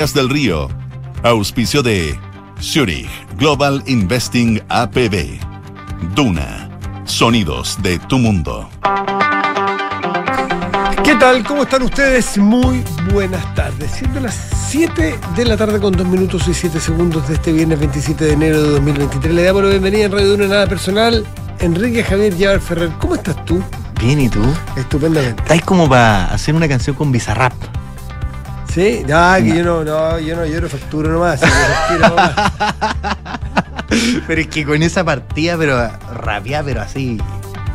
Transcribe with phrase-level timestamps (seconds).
[0.00, 0.68] del Río.
[1.22, 2.18] Auspicio de
[2.58, 3.06] Zurich
[3.36, 5.38] Global Investing APB.
[6.14, 6.70] Duna.
[7.04, 8.70] Sonidos de tu mundo.
[11.04, 11.44] ¿Qué tal?
[11.44, 12.38] ¿Cómo están ustedes?
[12.38, 12.82] Muy
[13.12, 13.90] buenas tardes.
[13.90, 14.34] Siendo las
[14.70, 18.32] 7 de la tarde con 2 minutos y 7 segundos de este viernes 27 de
[18.32, 19.34] enero de 2023.
[19.34, 21.26] Le damos la bienvenida en Radio Duna Nada Personal.
[21.58, 23.62] Enrique Javier Llaver Ferrer, ¿cómo estás tú?
[24.00, 24.40] Bien, ¿y tú?
[24.76, 25.42] Estupendamente.
[25.42, 27.52] Estáis como para hacer una canción con Bizarrap.
[28.72, 29.02] ¿Sí?
[29.06, 31.40] No, que yo no, no, yo no, yo no facturo nomás.
[31.40, 32.52] yo facturo nomás.
[34.26, 37.20] pero es que con esa partida, pero rabia, pero así.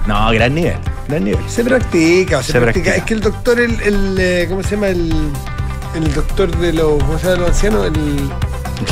[0.08, 1.44] No, gran nivel, gran nivel.
[1.50, 2.86] Se practica, se, Se practica.
[2.86, 2.96] practica.
[2.96, 4.88] Es que el doctor, el, el, eh, ¿cómo se llama?
[4.88, 5.12] El,
[5.96, 7.40] el doctor de los, ¿cómo se llama?
[7.40, 8.30] Los ancianos, el,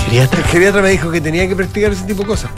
[0.06, 0.40] ¿Geriatra?
[0.40, 2.52] el geriatra me dijo que tenía que practicar ese tipo de cosas.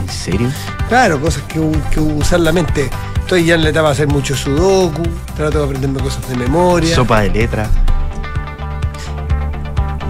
[0.00, 0.50] ¿En serio?
[0.88, 1.60] Claro, cosas que,
[2.00, 2.90] usar la mente.
[3.20, 5.02] Estoy ya en la etapa de hacer mucho sudoku,
[5.36, 6.94] trato de aprenderme cosas de memoria.
[6.94, 7.68] Sopa de letra.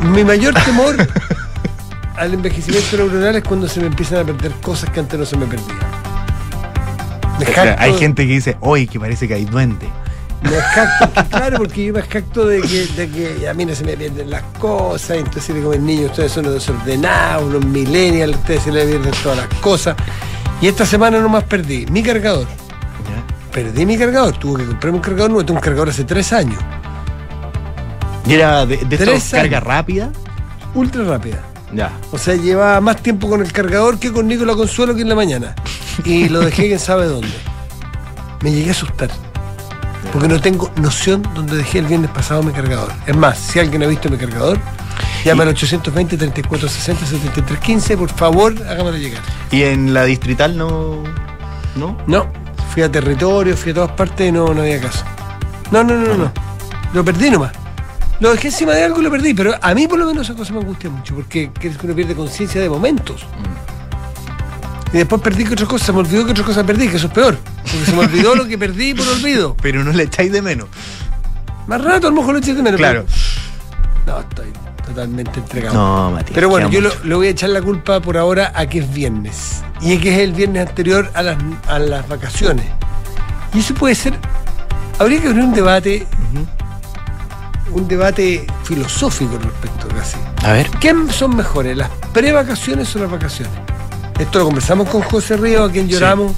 [0.03, 0.97] Mi mayor temor
[2.17, 5.37] al envejecimiento neuronal es cuando se me empiezan a perder cosas que antes no se
[5.37, 5.79] me perdían.
[7.79, 9.89] Hay gente que dice, hoy que parece que hay duende.
[10.43, 13.85] Me jacto, claro, porque yo me jacto de que, de que a mí no se
[13.85, 18.63] me pierden las cosas, entonces digo, mis niños, ustedes son los desordenados, los millennials, ustedes
[18.63, 19.97] se les pierden todas las cosas.
[20.63, 22.47] Y esta semana nomás perdí mi cargador.
[23.53, 26.63] Perdí mi cargador, tuve que comprarme un cargador nuevo, tengo un cargador hace tres años,
[28.31, 30.11] Y era de, de Tres estos carga rápida.
[30.75, 31.39] ultra rápida.
[31.75, 31.91] Ya.
[32.13, 35.15] O sea, llevaba más tiempo con el cargador que con Nicolás Consuelo que en la
[35.15, 35.55] mañana.
[36.05, 37.29] Y lo dejé quién sabe dónde.
[38.43, 39.11] Me llegué a asustar.
[40.13, 42.91] Porque no tengo noción dónde dejé el viernes pasado mi cargador.
[43.07, 44.59] Es más, si alguien ha visto mi cargador,
[45.25, 49.23] llama al 820 3460 7315 por favor, hágamelo llegar.
[49.51, 51.03] Y en la distrital no.
[51.77, 51.97] ¿No?
[52.07, 52.27] No,
[52.73, 55.05] fui a territorio, fui a todas partes y no, no había caso.
[55.71, 56.33] No, no, no, no, no.
[56.95, 57.53] Lo perdí nomás.
[58.21, 60.37] Lo dejé encima de algo y lo perdí, pero a mí por lo menos esa
[60.37, 63.25] cosa me angustia mucho, porque crees que uno pierde conciencia de momentos.
[64.93, 67.07] Y después perdí que otra cosa, se me olvidó que otra cosa perdí, que eso
[67.07, 67.39] es peor.
[67.63, 69.57] Porque se me olvidó lo que perdí por olvido.
[69.63, 70.69] Pero no le echáis de menos.
[71.67, 72.79] Más rato a lo mejor lo eché de menos.
[72.79, 73.05] Claro.
[74.05, 74.53] pero- No, estoy
[74.85, 75.75] totalmente entregado.
[75.77, 76.33] No, Matías.
[76.35, 79.63] Pero bueno, yo le voy a echar la culpa por ahora a que es viernes.
[79.81, 81.39] Y es que es el viernes anterior a las,
[81.69, 82.67] a las vacaciones.
[83.55, 84.15] Y eso puede ser.
[84.99, 86.07] Habría que abrir un debate,
[87.73, 90.17] un debate filosófico al respecto casi.
[90.45, 90.69] A ver.
[90.81, 93.53] ¿Qué son mejores, las prevacaciones o las vacaciones?
[94.19, 95.93] Esto lo conversamos con José Río, a quien Sí.
[95.93, 96.33] lloramos.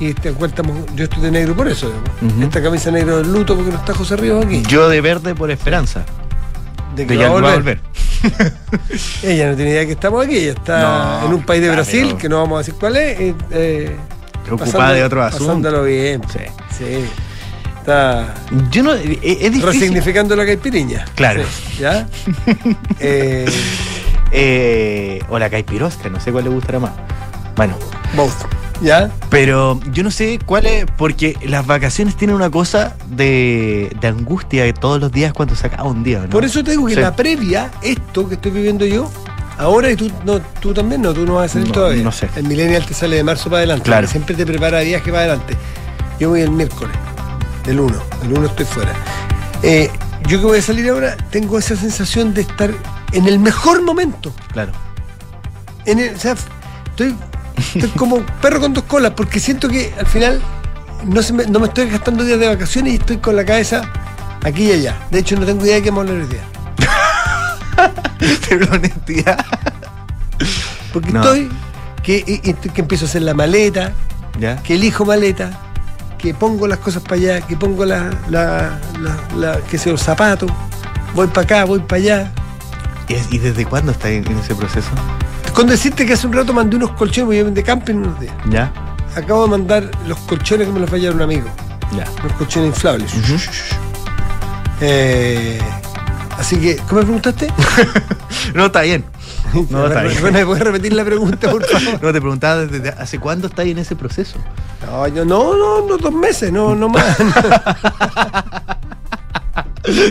[0.00, 1.90] Y te cuentamos, yo estoy de negro por eso.
[2.40, 4.62] Esta camisa negra del luto porque no está José Ríos aquí.
[4.68, 6.04] Yo de verde por esperanza.
[6.94, 7.80] De De que ya va a va a volver.
[9.22, 12.16] Ella no tiene idea que estamos aquí, ella está No, en un país de Brasil,
[12.16, 13.20] que no vamos a decir cuál es.
[13.20, 13.96] eh, eh,
[14.44, 15.46] Preocupada de otro asunto.
[15.46, 16.22] Pasándolo bien.
[16.32, 16.38] Sí.
[16.76, 17.04] Sí.
[17.80, 18.34] Está
[18.70, 18.92] Yo no.
[18.94, 19.62] Es, es difícil.
[19.62, 21.04] resignificando la caipiriña.
[21.14, 21.42] Claro.
[21.44, 22.06] Sí, ¿Ya?
[23.00, 23.46] eh,
[24.30, 26.92] Eh, o la caipirosca, no sé cuál le gustará más.
[27.56, 27.74] Bueno,
[28.14, 28.32] both.
[28.80, 29.10] ¿Ya?
[29.28, 34.62] pero yo no sé cuál es, porque las vacaciones tienen una cosa de, de angustia
[34.62, 36.28] de todos los días cuando se acaba un día, ¿no?
[36.28, 37.00] Por eso te digo que Sí.
[37.00, 39.10] la previa, esto que estoy viviendo yo,
[39.58, 42.04] ahora y tú, no, tú también no, tú no vas a salir No, todavía.
[42.04, 42.28] no sé.
[42.36, 43.84] El millennial te sale de marzo para adelante.
[43.84, 44.06] Claro.
[44.06, 45.56] Siempre te prepara viaje para adelante.
[46.20, 46.94] Yo voy el miércoles,
[47.68, 48.02] el 1.
[48.24, 48.92] El 1 estoy fuera.
[49.62, 49.90] Eh,
[50.26, 52.70] yo que voy a salir ahora, tengo esa sensación de estar
[53.12, 54.32] en el mejor momento.
[54.52, 54.72] Claro.
[55.84, 56.34] En el- o sea,
[56.90, 57.14] estoy,
[57.74, 60.40] estoy como perro con dos colas, porque siento que al final
[61.04, 63.82] no, se me, no me estoy gastando días de vacaciones y estoy con la cabeza
[64.44, 64.96] aquí y allá.
[65.10, 66.44] De hecho, no tengo idea de qué vamos a hablar hoy día.
[68.48, 69.44] Pero la honestidad.
[70.92, 71.20] Porque No.
[71.22, 71.48] estoy
[72.02, 72.22] que,
[72.74, 73.92] que empiezo a hacer la maleta,
[74.38, 74.56] ¿Ya?
[74.62, 75.50] que elijo maleta,
[76.18, 80.02] que pongo las cosas para allá, que pongo la, la, la, la- sé yo, los
[80.02, 80.50] zapatos,
[81.14, 82.32] voy para acá, voy para allá.
[83.08, 84.88] ¿Y, es- y desde cuándo está en, ese proceso?
[85.54, 88.34] Con decirte que hace un rato mandé unos colchones, voy a de camping unos días.
[88.50, 88.72] ¿Ya?
[89.16, 91.48] Acabo de mandar los colchones que me los fallaron un amigo,
[91.96, 92.04] Ya.
[92.22, 93.12] unos colchones inflables.
[94.80, 95.58] Eh,
[96.38, 97.48] así que, ¿cómo me preguntaste?
[98.54, 99.04] No, está bien.
[99.70, 100.32] No, está bien.
[100.32, 102.02] ¿Me puedes repetir la pregunta, por favor?
[102.02, 104.38] No, te preguntaba desde hace cuándo está en ese proceso.
[104.86, 107.16] No, yo no, no, no, dos meses, no, no más.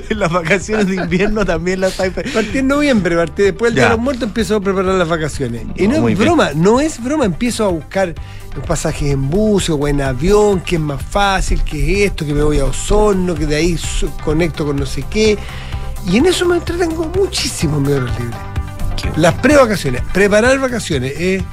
[0.10, 2.10] en las vacaciones de invierno también las hay.
[2.10, 5.64] Partí en noviembre, partí después del Día de los Muertos, empiezo a preparar las vacaciones.
[5.76, 6.20] y No, no es bien.
[6.28, 8.14] broma, no es broma, empiezo a buscar
[8.56, 12.34] los pasajes en bus o en avión, que es más fácil, que es esto, que
[12.34, 13.80] me voy a Osorno, que de ahí
[14.24, 15.38] conecto con no sé qué.
[16.08, 18.38] Y en eso me entretengo muchísimo en mi hora libre.
[19.16, 21.44] Las pre-vacaciones, preparar vacaciones es,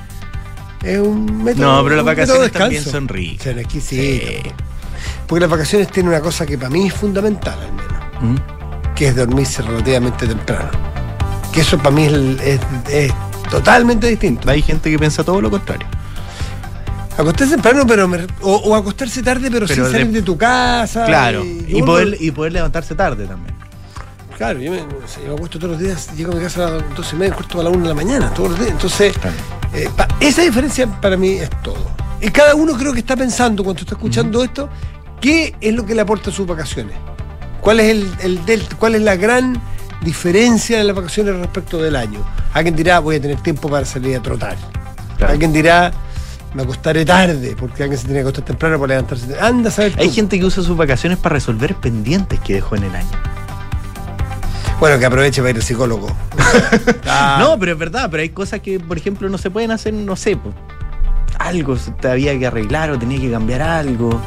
[0.82, 1.76] es un método.
[1.78, 3.44] No, pero las vacaciones también son ricas.
[3.44, 4.28] Son exquisitas.
[4.44, 4.50] Sí.
[5.26, 8.94] Porque las vacaciones tienen una cosa que para mí es fundamental, al menos, ¿Mm?
[8.94, 10.70] que es dormirse relativamente temprano.
[11.52, 12.12] que eso para mí es,
[12.42, 12.60] es-
[12.90, 13.12] es
[13.48, 14.50] totalmente distinto.
[14.50, 15.86] Hay gente que piensa todo lo contrario.
[17.16, 20.36] Acostarse temprano, pero me- o, o acostarse tarde, pero, Pero sin salir de- de tu
[20.36, 21.04] casa.
[21.06, 21.44] Claro.
[21.44, 23.54] y- Y uno- poder, y poder levantarse tarde también.
[24.36, 26.94] Claro, yo me, yo me acuesto todos los días, llego a mi casa a las
[26.96, 28.72] 12 y media, cuarto a la 1 de la mañana, todos los días.
[28.72, 29.36] Entonces, Claro.
[29.72, 31.90] eh, pa- esa diferencia para mí es todo.
[32.20, 34.68] Y cada uno creo que está pensando cuando está escuchando esto,
[35.20, 36.96] qué es lo que le aporta a sus vacaciones.
[37.60, 39.60] ¿Cuál es, el, el cuál es la gran
[40.02, 42.18] diferencia de las vacaciones respecto del año?
[42.52, 44.56] Alguien dirá, voy a tener tiempo para salir a trotar.
[45.16, 45.32] Claro.
[45.32, 45.92] Alguien dirá,
[46.54, 49.26] me acostaré tarde, porque alguien se tiene que acostar temprano para levantarse.
[49.40, 53.08] Anda Hay gente que usa sus vacaciones para resolver pendientes que dejó en el año.
[54.84, 56.08] Bueno, que aproveche para ir al psicólogo.
[57.06, 57.38] Ah.
[57.40, 60.14] No, pero es verdad, pero hay cosas que, por ejemplo, no se pueden hacer, no
[60.14, 60.52] sé, po,
[61.38, 64.20] algo se te había que arreglar o tenía que cambiar algo.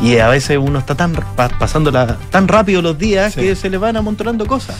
[0.00, 1.90] Y a veces uno está tan pa- pasando
[2.30, 3.40] tan rápido los días Sí.
[3.40, 4.76] que se le van amontonando cosas.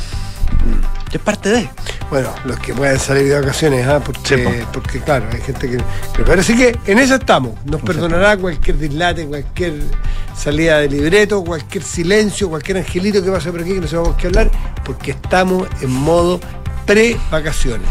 [1.11, 1.69] Que es parte de.
[2.11, 4.01] Bueno, los que pueden salir de vacaciones, ¿ah?
[4.05, 4.51] porque, Sí, po.
[4.73, 5.77] porque claro, hay gente que.
[5.79, 7.55] que- Pero así que en eso estamos.
[7.65, 9.75] Nos perdonará cualquier dislate, cualquier
[10.39, 14.29] salida de libreto, cualquier silencio, cualquier angelito que pase por aquí que no sepamos qué
[14.29, 14.51] hablar,
[14.85, 16.41] porque estamos en modo
[16.87, 17.89] pre-vacaciones.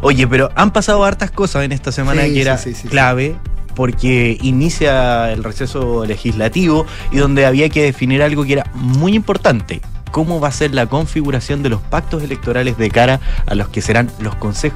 [0.00, 2.88] Oye, pero han pasado hartas cosas en esta semana Sí, que era sí, sí, sí,
[2.88, 3.36] clave.
[3.74, 9.80] Porque inicia el receso legislativo y donde había que definir algo que era muy importante.
[10.10, 13.80] ¿Cómo va a ser la configuración de los pactos electorales de cara a los que
[13.82, 14.72] serán los conse-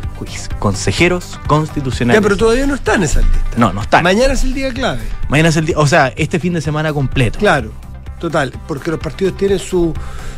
[0.58, 2.20] consejeros constitucionales?
[2.20, 3.56] Ya, pero todavía no están esas listas.
[3.58, 4.02] No, no están.
[4.02, 5.00] Mañana es el día clave.
[5.28, 7.38] Mañana es el día, o sea, este fin de semana completo.
[7.38, 7.72] Claro,
[8.20, 9.92] total, porque los partidos tienen su,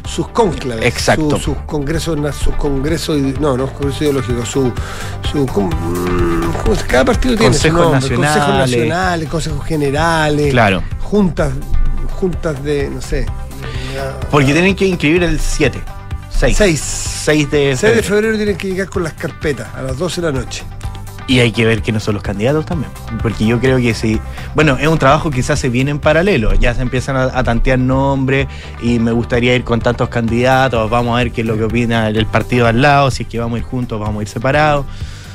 [0.08, 0.84] sus cónclaves.
[0.86, 1.36] Exacto.
[1.36, 4.72] su- sus congresos, na- sus congresos, no, no, congresos ideológicos, su,
[5.30, 8.32] su com- mm, ¿cómo se- cada partido tiene Consejos su nombre, nacionales.
[8.36, 10.82] consejos nacionales, consejos generales, Claro.
[11.02, 11.52] juntas,
[12.08, 13.26] juntas de, no sé,
[14.30, 15.80] Porque tienen que inscribir el 7.
[16.30, 16.56] 6.
[16.56, 16.80] Seis.
[16.80, 18.02] 6 de 6 de febrero.
[18.02, 20.62] febrero tienen que llegar con las carpetas a las 12 de la noche.
[21.26, 22.90] Y hay que ver quiénes son los candidatos también.
[23.22, 24.20] Porque yo creo que sí.
[24.54, 26.52] Bueno, es un trabajo que se hace bien en paralelo.
[26.54, 28.46] Ya se empiezan a, a tantear nombres
[28.82, 30.90] y me gustaría ir con tantos candidatos.
[30.90, 33.10] Vamos a ver qué es lo que opina el partido al lado.
[33.10, 34.84] Si es que vamos a ir juntos, vamos a ir separados.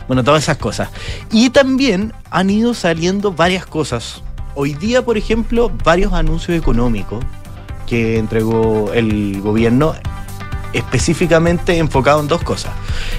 [0.07, 0.89] Bueno, todas esas cosas.
[1.31, 4.21] Y también han ido saliendo varias cosas.
[4.61, 7.23] Hoy día, por ejemplo, varios anuncios económicos
[7.87, 9.95] que entregó el gobierno
[10.73, 12.71] específicamente enfocado en dos cosas.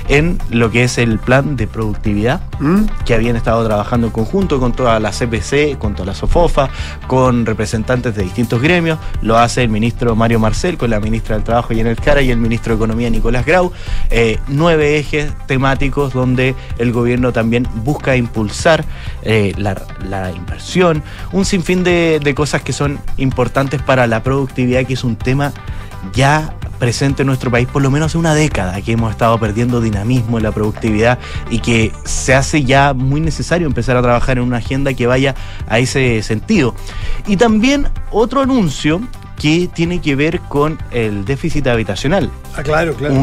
[0.08, 2.84] En lo que es el plan de productividad, ¿Mm?
[3.04, 6.70] que habían estado trabajando en conjunto con toda la CPC, con toda la SOFOFA,
[7.06, 8.98] con representantes de distintos gremios.
[9.22, 12.38] Lo hace el ministro Mario Marcel con la ministra del Trabajo Yanel Cara y el
[12.38, 13.72] ministro de Economía Nicolás Grau.
[14.10, 18.84] Eh, nueve ejes temáticos donde el gobierno también busca impulsar
[19.22, 21.02] eh, la, la inversión,
[21.32, 25.52] un sinfín de, de cosas que son importantes para la productividad, que es un tema
[26.12, 29.80] ya presente en nuestro país por lo menos hace una década que hemos estado perdiendo
[29.80, 34.44] dinamismo en la productividad y que se hace ya muy necesario empezar a trabajar en
[34.44, 35.36] una agenda que vaya
[35.68, 36.74] a ese sentido.
[37.28, 39.00] Y también otro anuncio
[39.40, 42.30] que tiene que ver con el déficit habitacional.
[42.56, 43.14] Ah, claro, claro.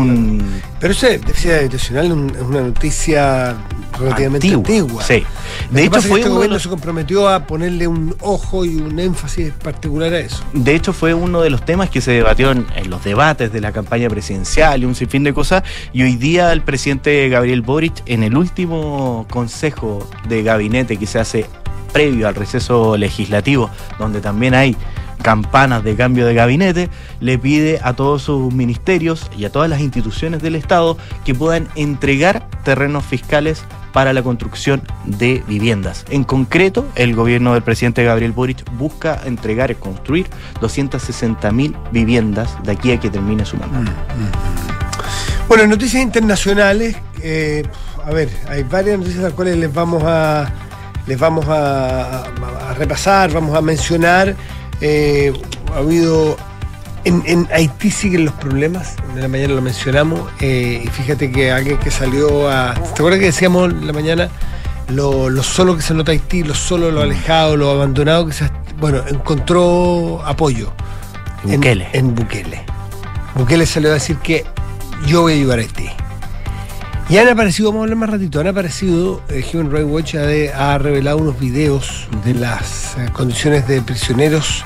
[0.80, 3.56] Pero ese déficit habitacional es un- es una noticia
[4.00, 5.04] relativamente antigua.
[5.04, 5.24] Sí.
[5.70, 8.66] De hecho, que fue este uno de gobierno los se comprometió a ponerle un ojo
[8.66, 10.44] y un énfasis particular a eso.
[10.54, 13.62] De hecho, fue uno de los temas que se debatió en, en los debates de
[13.62, 15.62] la campaña presidencial y un sinfín de cosas.
[15.94, 21.20] Y hoy día el presidente Gabriel Boric, en el último consejo de gabinete que se
[21.20, 21.46] hace
[21.94, 24.76] previo al receso legislativo, donde también hay
[25.32, 29.82] campanas de cambio de gabinete, le pide a todos sus ministerios y a todas las
[29.82, 36.06] instituciones del Estado que puedan entregar terrenos fiscales para la construcción de viviendas.
[36.12, 40.28] En concreto, el gobierno del presidente Gabriel Boric busca entregar y construir
[40.62, 43.92] 260.000 viviendas de aquí a que termine su mandato.
[45.50, 47.64] Bueno, en noticias internacionales, eh,
[48.06, 50.50] a ver, hay varias noticias las cuales les vamos a
[51.06, 54.36] les vamos a, a- a repasar, vamos a mencionar.
[54.82, 55.34] Eh,
[55.74, 56.38] ha habido
[57.04, 61.52] en, en Haití siguen los problemas, en la mañana lo mencionamos, eh, y fíjate que
[61.52, 62.74] alguien que salió a.
[62.74, 64.30] ¿Te acuerdas que decíamos en la mañana
[64.90, 68.50] lo, lo solo que se nota Haití, lo solo, lo alejado, lo abandonado que se.
[68.80, 70.72] Bueno, encontró apoyo.
[71.46, 71.88] en- Bukele.
[71.94, 72.62] En, Bukele.
[73.36, 74.46] Bukele salió a decir que
[75.08, 75.90] yo voy a ayudar a Haití.
[77.10, 80.22] Y han aparecido, vamos a hablar más ratito, han aparecido, eh, Human Rights Watch ha,
[80.24, 84.66] de- ha revelado unos videos de las eh, condiciones de prisioneros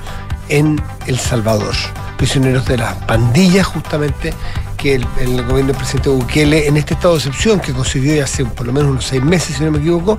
[0.49, 1.75] en El Salvador.
[2.17, 4.33] Prisioneros de las pandillas, justamente,
[4.75, 8.23] que el, el gobierno del presidente Bukele, en este estado de excepción que consiguió ya
[8.23, 10.17] hace por lo menos unos seis meses, si no me equivoco,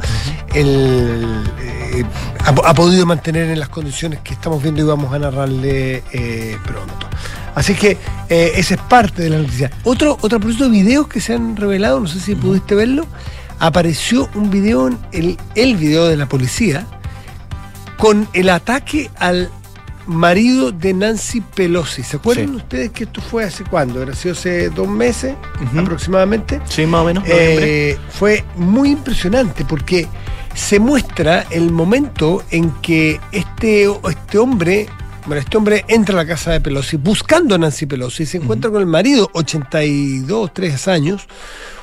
[0.54, 2.04] el, eh,
[2.44, 6.56] ha, ha podido mantener en las condiciones que estamos viendo y vamos a narrarle eh,
[6.64, 7.08] pronto.
[7.54, 9.70] Así que eh, esa es parte de la noticia.
[9.84, 13.06] Otro, otro propósito de videos que se han revelado, no sé si pudiste verlo,
[13.58, 16.86] apareció un video, el, el video de la policía,
[17.98, 19.50] con el ataque al
[20.06, 22.02] marido de Nancy Pelosi.
[22.02, 22.56] ¿Se acuerdan Sí.
[22.56, 24.02] ustedes que esto fue hace cuándo?
[24.02, 25.36] Era hace dos meses
[25.78, 26.60] aproximadamente.
[26.68, 27.24] Sí, más o menos.
[27.26, 30.08] Eh, fue muy impresionante porque
[30.54, 34.88] se muestra el momento en que este, este hombre,
[35.26, 38.36] bueno, este hombre entra a la casa de Pelosi buscando a Nancy Pelosi y se
[38.38, 41.26] encuentra con el marido, 82, 3 años,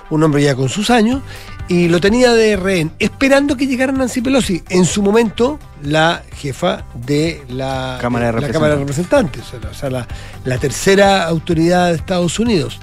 [0.10, 1.22] un hombre ya con sus años,
[1.67, 6.84] y lo tenía de rehén, esperando que llegara Nancy Pelosi, en su momento la jefa
[6.96, 10.08] de la Cámara de la Cámara de Representantes, o sea, la- o sea, la,
[10.46, 12.79] la tercera autoridad de Estados Unidos.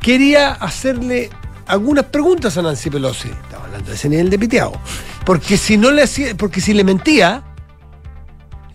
[0.00, 1.28] Quería hacerle
[1.66, 3.28] algunas preguntas a Nancy Pelosi.
[3.28, 4.72] Estaba hablando de ese nivel de piteado.
[5.26, 7.42] Porque si no le hacía, porque si le mentía,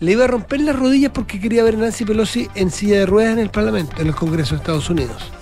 [0.06, 3.06] le iba a romper las rodillas porque quería ver a Nancy Pelosi en silla de
[3.06, 5.32] ruedas en el Parlamento, en el Congreso de Estados Unidos.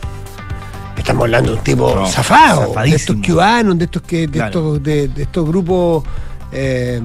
[0.97, 4.47] Estamos hablando de un tipo No, zafado, de estos cubanos, de estos que, de Claro.
[4.49, 6.05] estos, de, de estos grupos,
[6.51, 7.03] eh,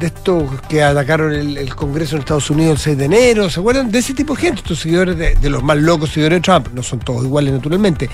[0.00, 3.60] de estos que atacaron el, el Congreso en Estados Unidos el 6 de enero, ¿se
[3.60, 3.92] acuerdan?
[3.92, 6.66] De ese tipo de gente, estos seguidores de, de los más locos seguidores de Trump,
[6.74, 8.10] no son todos iguales naturalmente.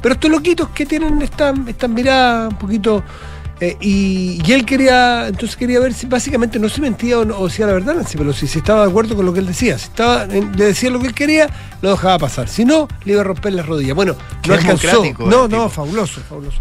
[0.00, 3.02] Pero estos loquitos que tienen esta, esta mirada un poquito.
[3.62, 7.38] Eh, y, y él quería, entonces quería ver si básicamente no se mentía o, no,
[7.38, 9.78] o decía la verdad, Nancy Pelosi, si estaba de acuerdo con lo que él decía.
[9.78, 11.48] Si estaba, le decía lo que él quería,
[11.80, 12.48] lo dejaba pasar.
[12.48, 13.94] Si no, le iba a romper las rodillas.
[13.94, 15.04] Bueno, Qué no alcanzó.
[15.20, 16.60] No, no, fabuloso, fabuloso.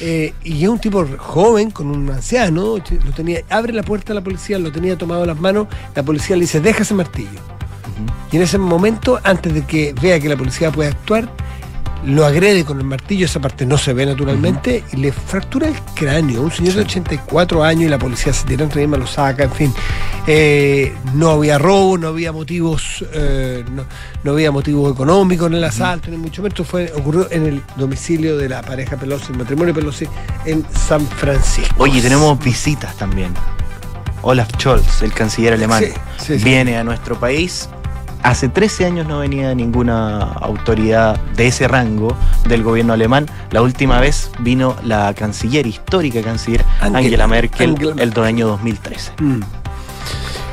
[0.00, 4.14] Eh, y es un tipo joven, con un anciano, lo tenía, abre la puerta a
[4.14, 7.40] la policía, lo tenía tomado en las manos, la policía le dice, deja ese martillo.
[8.30, 11.30] Y en ese momento, antes de que vea que la policía puede actuar,
[12.04, 15.74] lo agrede con el martillo, esa parte no se ve naturalmente, y le fractura el
[15.94, 16.42] cráneo.
[16.42, 19.52] Un señor de 84 años y la policía se tira entre encima, lo saca, en
[19.52, 19.74] fin.
[20.26, 23.84] Eh, no había robo, no había motivos, eh, no,
[24.24, 26.54] no había motivos económicos en el asalto, ni mucho menos.
[26.58, 30.06] Esto fue, ocurrió en el domicilio de la pareja Pelosi, el matrimonio Pelosi,
[30.44, 31.74] en San Francisco.
[31.78, 33.32] Oye, tenemos visitas también.
[34.22, 36.44] Olaf Scholz, el canciller alemán, Sí, sí, sí.
[36.44, 37.68] viene a nuestro país.
[38.22, 42.16] Hace 13 años no venía ninguna autoridad de ese rango
[42.48, 43.26] del gobierno alemán.
[43.50, 48.18] La última vez vino la canciller, histórica canciller Angela- Angela, Merkel, Angela Merkel.
[48.18, 49.12] el año 2013.
[49.20, 49.40] Mm.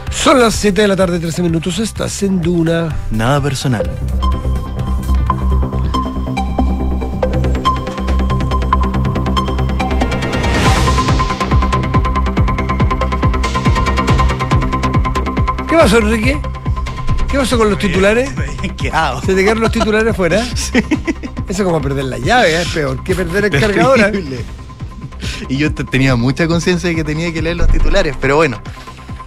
[0.09, 1.77] Son las 7 de la tarde, 13 minutos.
[1.79, 2.89] Estás en Duna.
[3.11, 3.89] Nada personal.
[15.67, 16.39] ¿Qué pasó, Enrique?
[17.31, 18.29] ¿Qué pasó con los titulares?
[19.25, 20.43] ¿Se te quedaron los titulares fuera?
[20.55, 20.79] Sí.
[21.47, 22.61] Eso es como perder la llave, ¿eh?
[22.61, 23.99] es peor que perder el cargador.
[23.99, 24.45] ¿eh?
[25.47, 28.61] Y yo te- tenía mucha conciencia de que tenía que leer los titulares, pero bueno.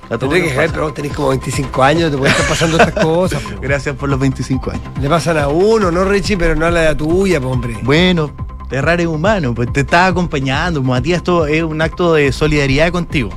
[0.08, 0.68] Javier, pasa.
[0.72, 3.42] pero vos tenés como 25 años, te pueden estar pasando estas cosas.
[3.42, 3.60] po.
[3.60, 4.82] Gracias por los 25 años.
[5.00, 7.76] Le pasan a uno, no Richie, pero no a la tuya, po, hombre.
[7.82, 8.30] Bueno,
[8.70, 10.80] errar es humano, pues te estaba acompañando.
[10.82, 13.30] Matías, esto es un acto de solidaridad contigo.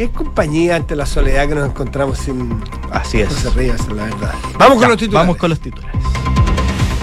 [0.00, 2.58] Es compañía ante la soledad que nos encontramos sin.
[2.90, 3.30] Así es.
[3.44, 4.34] Es la verdad.
[4.58, 5.12] Vamos con Ya, los titulares.
[5.12, 5.99] Vamos con los titulares.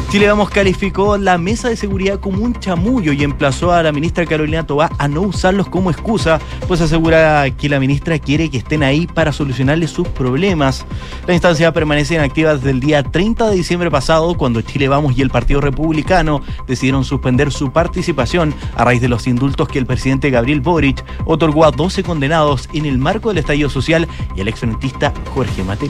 [0.10, 4.26] Chile Vamos calificó la mesa de seguridad como un chamullo y emplazó a la ministra
[4.26, 8.84] Carolina Tobá a no usarlos como excusa, pues asegura que la ministra quiere que estén
[8.84, 10.86] ahí para solucionarle sus problemas.
[11.28, 15.22] La instancia permanece inactiva desde el día 30 de diciembre pasado, cuando Chile Vamos y
[15.22, 20.30] el Partido Republicano decidieron suspender su participación a raíz de los indultos que el presidente
[20.30, 25.14] Gabriel Boric otorgó a 12 condenados en el marco del estallido social y al exfrentista
[25.34, 25.90] Jorge Mateo.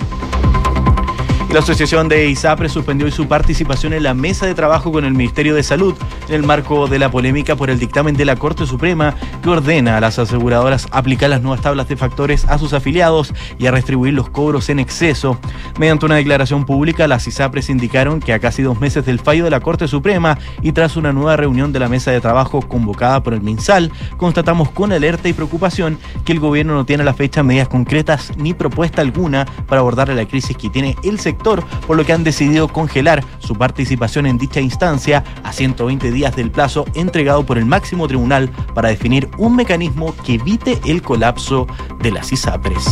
[1.52, 5.14] La Asociación de ISAPRE suspendió hoy su participación en la mesa de trabajo con el
[5.14, 5.96] Ministerio de Salud
[6.28, 9.96] en el marco de la polémica por el dictamen de la Corte Suprema que ordena
[9.96, 14.14] a las aseguradoras aplicar las nuevas tablas de factores a sus afiliados y a restribuir
[14.14, 15.40] los cobros en exceso.
[15.80, 19.50] Mediante una declaración pública, las ISAPRES indicaron que a casi dos meses del fallo de
[19.50, 23.34] la Corte Suprema y tras una nueva reunión de la mesa de trabajo convocada por
[23.34, 27.42] el MinSal, constatamos con alerta y preocupación que el gobierno no tiene a la fecha
[27.42, 32.06] medidas concretas ni propuesta alguna para abordar la crisis que tiene el sector, por lo
[32.06, 37.46] que han decidido congelar su participación en dicha instancia a 120 días del plazo entregado
[37.46, 41.68] por el máximo tribunal para definir un mecanismo que evite el colapso
[42.00, 42.86] de las ISAPRES.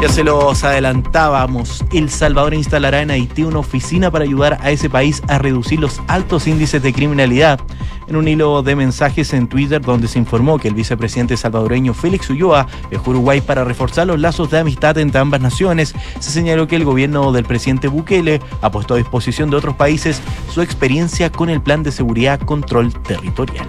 [0.00, 4.88] Ya se los adelantábamos, El Salvador instalará en Haití una oficina para ayudar a ese
[4.88, 7.58] país a reducir los altos índices de criminalidad.
[8.06, 12.30] En un hilo de mensajes en Twitter donde se informó que el vicepresidente salvadoreño Félix
[12.30, 16.68] Ulloa viajó a Uruguay para reforzar los lazos de amistad entre ambas naciones, se señaló
[16.68, 21.32] que el gobierno del presidente Bukele ha puesto a disposición de otros países su experiencia
[21.32, 23.66] con el plan de seguridad control territorial.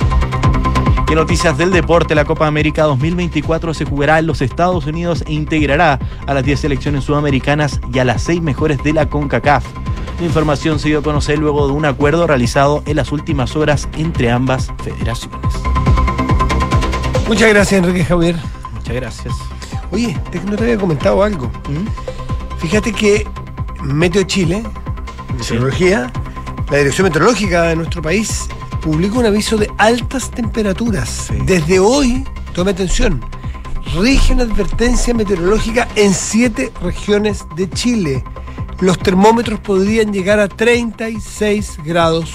[1.09, 5.23] Y en noticias del deporte, la Copa América 2024 se jugará en los Estados Unidos
[5.27, 5.97] e integrará
[6.27, 9.65] a las 10 selecciones sudamericanas y a las 6 mejores de la CONCACAF.
[10.19, 13.87] La información se dio a conocer luego de un acuerdo realizado en las últimas horas
[13.97, 15.39] entre ambas federaciones.
[17.27, 18.35] Muchas gracias, Enrique Javier.
[18.73, 19.33] Muchas gracias.
[19.91, 21.47] Oye, te- no te había comentado algo.
[21.69, 22.57] ¿Mm?
[22.59, 23.25] Fíjate que
[23.81, 24.63] Meteo Chile,
[25.37, 26.11] Meteorología,
[26.69, 28.47] la Dirección Meteorológica de nuestro país,
[28.79, 31.27] publica un aviso de altas temperaturas.
[31.27, 31.36] Sí.
[31.45, 33.21] Desde hoy, tome atención,
[34.00, 38.24] rige una advertencia meteorológica en siete regiones de Chile.
[38.79, 42.31] Los termómetros podrían llegar a 36 grados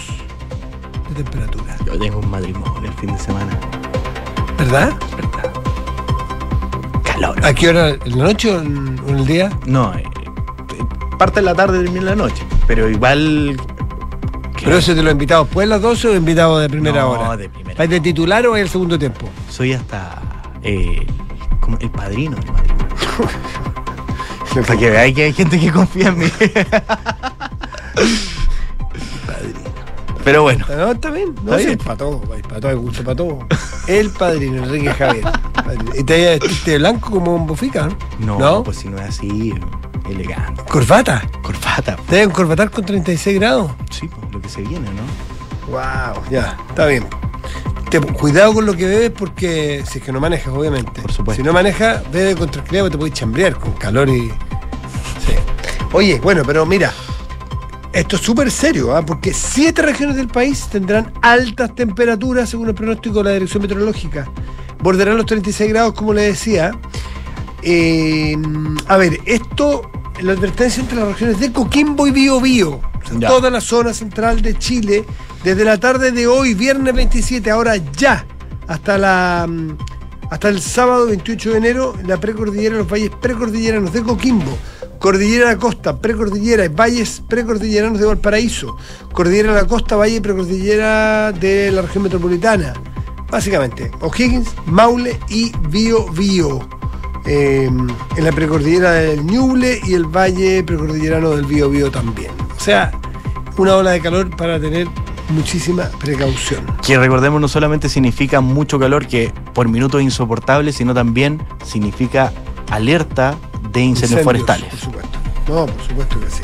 [1.09, 1.77] de temperatura.
[1.87, 3.59] Yo tengo un matrimonio el fin de semana.
[4.59, 4.93] ¿Verdad?
[5.17, 5.53] ¿Verdad?
[7.03, 7.45] Calor.
[7.45, 7.91] ¿A qué hora?
[7.91, 9.51] ¿En la noche o en, el día?
[9.67, 10.05] No, eh,
[11.19, 12.45] parte en la tarde, termina en la noche.
[12.67, 13.57] Pero igual.
[14.65, 17.37] ¿Pero eso de los invitados después de las 12 o invitados de primera No, hora?
[17.37, 17.77] de primera.
[17.77, 19.29] ¿Vais de titular o vais al segundo tiempo?
[19.51, 20.21] Soy hasta.
[20.63, 21.07] eh,
[21.61, 22.87] como el padrino del matrimonio.
[24.67, 26.27] Para que veáis que hay gente que confía en mí.
[30.25, 30.65] Pero bueno.
[30.69, 31.35] No, está bien.
[31.43, 31.77] No, bien.
[31.79, 33.39] para todo, para todo, hay gusto para todo.
[33.87, 35.25] El padrino, Enrique Javier.
[35.99, 38.39] Y te vestiste blanco como un bofica, ¿no?
[38.39, 39.55] No, pues si no es así,
[40.09, 40.63] elegante.
[40.65, 41.23] ¿Corbata?
[41.43, 41.97] Corbata.
[42.09, 43.73] ¿Te deben corbatar con 36 grados?
[43.91, 45.03] Sí, pues, lo que se viene, ¿no?
[45.71, 47.07] Wow, ya, está bien.
[47.91, 51.01] Te- cuidado con lo que bebes porque si es que no manejas, obviamente.
[51.03, 51.43] Por supuesto.
[51.43, 54.29] Si no manejas, bebe con tranquilidad porque te puedes chambrear con calor y.
[54.29, 55.35] Sí.
[55.93, 56.93] Oye, bueno, pero mira,
[57.93, 59.05] esto es súper serio, ¿ah?
[59.07, 64.29] porque siete regiones del país tendrán altas temperaturas según el pronóstico de la Dirección Meteorológica.
[64.81, 66.73] Borderán los 36 grados, como le decía.
[67.67, 68.37] Eh,
[68.89, 69.91] a ver, esto,
[70.21, 74.43] la advertencia entre las regiones de Coquimbo y Biobío, o sea, toda la zona central
[74.43, 75.05] de Chile,
[75.43, 78.27] desde la tarde de hoy, viernes 27, ahora ya,
[78.67, 79.77] hasta la mm,
[80.31, 84.59] hasta el sábado 28 de enero, la precordillera, los valles precordilleranos de Coquimbo,
[84.99, 88.77] Cordillera de la Costa, precordillera, y valles precordilleranos de Valparaíso,
[89.13, 92.75] Cordillera de la Costa, valle precordillera de la región metropolitana.
[93.31, 96.74] Básicamente, O'Higgins, Maule y Bio Bio.
[97.27, 102.31] Eh, en la precordillera del Ñuble y el valle precordillerano del Bio Bio también.
[102.57, 102.93] O sea,
[103.57, 104.89] una ola de calor para tener
[105.31, 106.65] muchísima precaución.
[106.87, 112.33] Que recordemos no solamente significa mucho calor, que por minutos es insoportable, sino también significa
[112.71, 113.37] alerta
[113.73, 114.69] de incendios, forestales.
[114.69, 115.19] Por supuesto.
[115.49, 116.43] No, por supuesto que sí.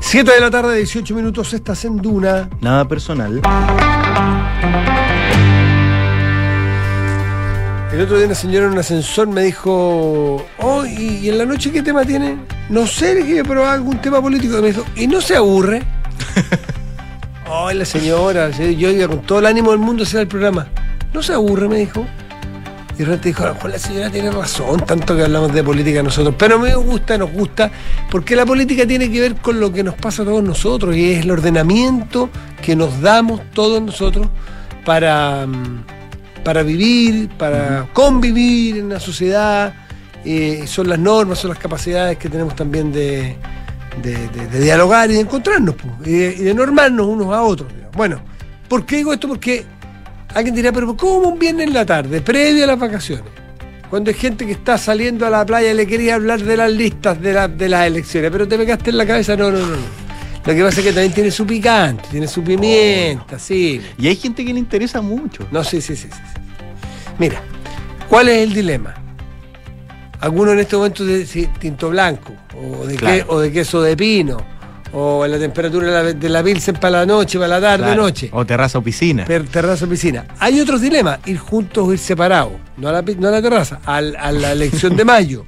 [0.00, 2.48] 7 de la tarde, 18 minutos, estás en Duna.
[2.60, 3.40] Nada personal.
[7.92, 11.44] El otro día una señora en un ascensor me dijo, oh, ¿y, y en la
[11.44, 12.38] noche qué tema tiene?
[12.70, 14.58] No sé, le dije, pero algún tema político.
[14.58, 15.82] Y me dijo, ¿y no se aburre?
[17.46, 20.68] Ay, la señora, yo iba con todo el ánimo del mundo a hacer el programa.
[21.12, 21.68] ¿No se aburre?
[21.68, 22.06] Me dijo.
[22.94, 25.62] Y de repente dijo, a lo mejor la señora tiene razón, tanto que hablamos de
[25.62, 26.34] política nosotros.
[26.38, 27.70] Pero me gusta, nos gusta,
[28.10, 31.12] porque la política tiene que ver con lo que nos pasa a todos nosotros y
[31.12, 32.30] es el ordenamiento
[32.62, 34.28] que nos damos todos nosotros
[34.86, 35.84] para, mm,
[36.44, 39.74] para vivir, para convivir en la sociedad.
[40.24, 43.36] eh, son las normas, son las capacidades que tenemos también de,
[44.02, 47.42] de- de- de dialogar y de encontrarnos, pues, y, de, y de normarnos unos a
[47.42, 47.68] otros.
[47.74, 47.96] digamos.
[47.96, 48.20] Bueno,
[48.68, 49.26] ¿por qué digo esto?
[49.26, 49.64] Porque
[50.32, 53.24] alguien dirá, pero ¿cómo un viernes en la tarde, previo a las vacaciones?
[53.90, 56.70] Cuando hay gente que está saliendo a la playa y le quería hablar de las
[56.70, 59.66] listas de, la- de las elecciones, pero te pegaste en la cabeza, no, no, no.
[59.66, 60.01] no.
[60.44, 63.80] Lo que pasa es que también tiene su picante, tiene su pimienta, sí.
[63.96, 65.46] Y hay gente que le interesa mucho.
[65.52, 66.40] No, sí, sí, sí, sí.
[67.18, 67.40] Mira,
[68.08, 68.94] ¿cuál es el dilema?
[70.20, 71.24] Algunos en este momento de
[71.58, 73.16] tinto blanco, o de, Claro.
[73.26, 74.36] que- o de queso de pino,
[74.92, 78.02] o la temperatura de la, Pilsen para la noche, para la tarde, Claro.
[78.02, 78.28] noche.
[78.32, 79.24] O terraza o piscina.
[79.24, 80.26] Per- terraza o piscina.
[80.38, 83.42] Hay otros dilemas, ir juntos o ir separados, no a la, pi- no a la
[83.42, 85.44] terraza, a, la elección de mayo.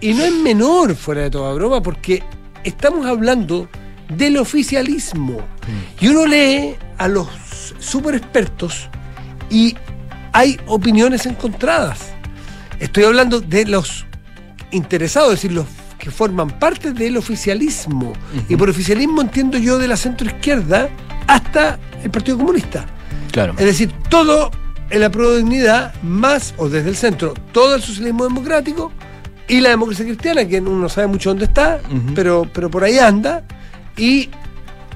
[0.00, 2.22] Y no es menor, fuera de toda broma, porque
[2.62, 3.68] estamos hablando
[4.08, 5.38] del oficialismo.
[6.00, 7.28] Y uno lee a los
[7.78, 8.88] super expertos
[9.50, 9.76] y
[10.32, 12.12] hay opiniones encontradas.
[12.80, 14.06] Estoy hablando de los
[14.70, 15.66] interesados, es decir, los
[15.98, 18.12] que forman parte del oficialismo.
[18.48, 20.88] Y por oficialismo entiendo yo de la centroizquierda
[21.26, 22.86] hasta el Partido Comunista.
[23.32, 23.54] Claro.
[23.58, 24.50] Es decir, todo
[24.90, 28.92] el apruebo de dignidad, más, o desde el centro, todo el socialismo democrático
[29.48, 31.80] y la democracia cristiana, que uno no sabe mucho dónde está,
[32.14, 33.44] pero, pero por ahí anda,
[33.98, 34.30] y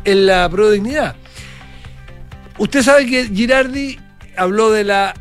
[0.04, 1.16] el apruebo de dignidad.
[2.58, 3.98] Usted sabe que Girardi
[4.36, 5.14] habló de la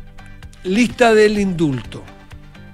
[0.64, 2.02] lista del indulto,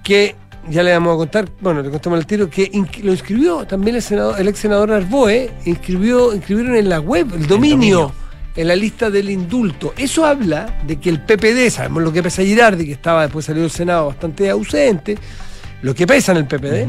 [0.05, 0.37] que
[0.69, 2.71] ya le vamos a contar, bueno, le contamos el tiro, que
[3.03, 7.47] lo inscribió también el, senador, el ex senador Arboe, inscribió, inscribieron en la web el
[7.47, 8.13] dominio, dominio.
[8.57, 9.95] en la lista del indulto.
[9.97, 13.63] Eso habla de que el PPD, sabemos lo que pesa Girardi, que estaba después salió
[13.63, 15.17] del Senado bastante ausente,
[15.83, 16.89] lo que pesa en el PPD,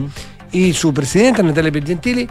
[0.52, 2.28] y su presidenta, Natalia Piergentili,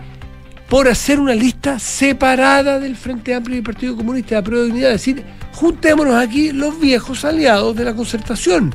[0.68, 4.66] por hacer una lista separada del Frente Amplio y el Partido Comunista de Prueba de
[4.66, 8.74] Dignidad, es decir, juntémonos aquí los viejos aliados de la concertación.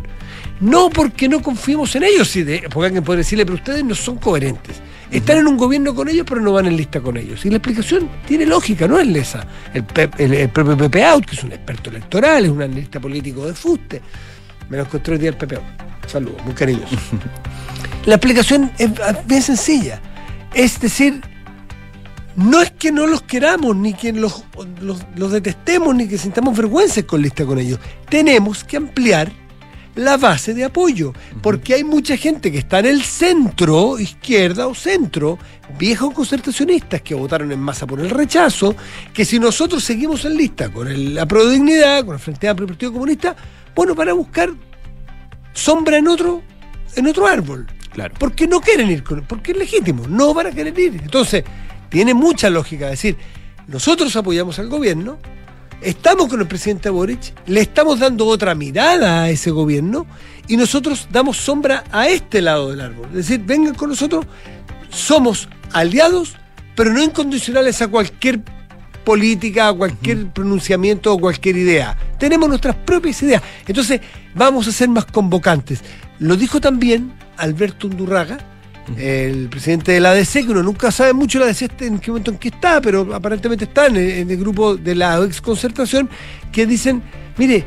[0.59, 2.31] No porque no confiemos en ellos,
[2.71, 4.77] porque alguien puede decirle, pero ustedes no son coherentes.
[5.11, 7.45] Están en un gobierno con ellos, pero no van en lista con ellos.
[7.45, 9.45] Y la explicación tiene lógica, no es lesa.
[9.73, 9.85] El,
[10.17, 13.53] el- el propio Pepe Out, que es un experto electoral, es un analista político de
[13.53, 14.01] fuste.
[14.69, 15.63] Me lo encontré hoy día el Pepe Out.
[16.07, 16.95] Saludos, muy cariñoso.
[18.05, 18.89] La explicación es
[19.27, 20.01] bien sencilla.
[20.53, 21.21] Es decir,
[22.35, 24.43] no es que no los queramos, ni que los,
[24.81, 27.79] los, los detestemos, ni que sintamos vergüenza con lista con ellos.
[28.09, 29.31] Tenemos que ampliar
[29.95, 34.73] la base de apoyo, porque hay mucha gente que está en el centro, izquierda o
[34.73, 35.37] centro,
[35.77, 38.75] viejos concertacionistas que votaron en masa por el rechazo,
[39.13, 42.67] que si nosotros seguimos en lista con el, la Pro Dignidad, con el Frente Amplio
[42.67, 43.35] Partido Comunista,
[43.75, 44.49] bueno, para buscar
[45.53, 46.41] sombra en otro,
[46.95, 47.67] en otro árbol.
[47.91, 48.15] Claro.
[48.17, 50.99] Porque no quieren ir con porque es legítimo, no van a querer ir.
[51.03, 51.43] Entonces,
[51.93, 53.15] tiene mucha lógica decir,
[53.67, 55.19] nosotros apoyamos al gobierno,
[55.79, 60.07] estamos con el presidente Boric, le estamos dando otra mirada a ese gobierno
[60.47, 63.09] y nosotros damos sombra a este lado del árbol.
[63.09, 64.25] Es decir, vengan con nosotros,
[64.89, 66.35] somos aliados,
[66.75, 68.41] pero no incondicionales a cualquier
[69.03, 71.95] política, a cualquier pronunciamiento o cualquier idea.
[72.17, 73.43] Tenemos nuestras propias ideas.
[73.67, 74.01] Entonces,
[74.33, 75.81] vamos a ser más convocantes.
[76.17, 78.39] Lo dijo también Alberto Undurraga,
[78.97, 82.31] el presidente de la ADC, que uno nunca sabe mucho la ADC en qué momento
[82.31, 86.09] en qué está, pero aparentemente está en el, grupo de la ex concertación,
[86.51, 87.01] que dicen,
[87.37, 87.65] mire,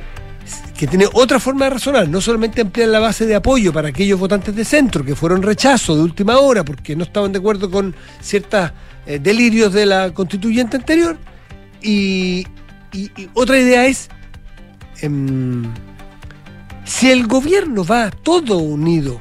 [0.76, 4.20] que tiene otra forma de razonar, no solamente ampliar la base de apoyo para aquellos
[4.20, 7.94] votantes de centro que fueron rechazo de última hora porque no estaban de acuerdo con
[8.20, 8.70] ciertos
[9.06, 11.18] eh, delirios de la constituyente anterior,
[11.82, 12.46] y
[13.34, 14.08] otra idea es,
[15.00, 15.64] em,
[16.84, 19.20] si el gobierno va todo unido,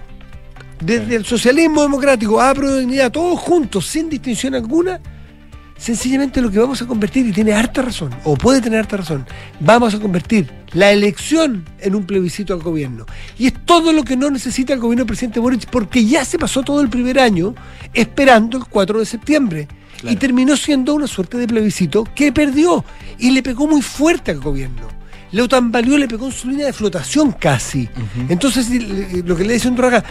[0.80, 5.00] desde el socialismo democrático a Dignidad, todos juntos, sin distinción alguna,
[5.78, 9.26] sencillamente lo que vamos a convertir, y tiene harta razón, o puede tener harta razón,
[9.60, 13.06] vamos a convertir la elección en un plebiscito al gobierno.
[13.38, 16.38] Y es todo lo que no necesita el gobierno del presidente Boric, porque ya se
[16.38, 17.56] pasó todo el primer año
[17.94, 19.68] esperando el 4 de septiembre.
[20.04, 22.84] Y terminó siendo una suerte de plebiscito que perdió
[23.18, 24.88] y le pegó muy fuerte al gobierno.
[25.32, 27.90] Lo tambaleó, le pegó en su línea de flotación casi.
[28.30, 28.70] Entonces,
[29.26, 30.04] lo que le dice Undraga,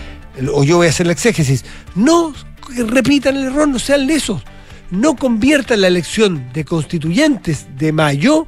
[0.53, 2.35] o yo voy a hacer la exégesis, no
[2.89, 4.43] repitan el error, no sean lesos.
[4.91, 8.47] No conviertan la elección de constituyentes de mayo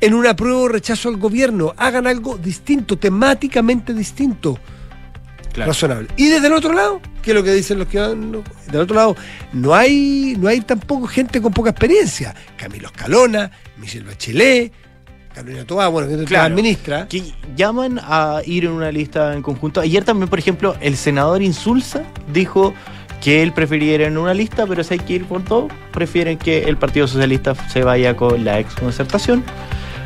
[0.00, 1.74] en una prueba o rechazo al gobierno.
[1.76, 4.58] Hagan algo distinto, temáticamente distinto
[5.52, 5.70] Claro.
[5.70, 6.08] razonable.
[6.16, 8.80] Y desde el otro lado, que es lo que dicen los que van, no, del
[8.80, 9.16] otro lado,
[9.52, 12.34] no hay, no hay tampoco gente con poca experiencia.
[12.56, 14.72] Camilo Escalona, Michelle Bachelet,
[15.34, 16.54] Carolina Toá, bueno, que Claro.
[16.54, 17.08] ministra.
[17.08, 17.22] que
[17.56, 19.80] llaman a ir en una lista en conjunto.
[19.80, 22.72] Ayer también, por ejemplo, el senador Insulza dijo
[23.20, 26.64] que él preferiera en una lista, pero si hay que ir por todo, prefieren que
[26.64, 29.42] el Partido Socialista se vaya con la ex concertación.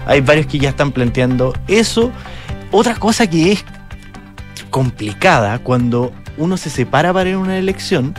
[0.07, 2.11] Hay varios que ya están planteando eso.
[2.71, 3.65] Otra cosa que es
[4.71, 8.15] complicada cuando uno se separa para ir a una elección,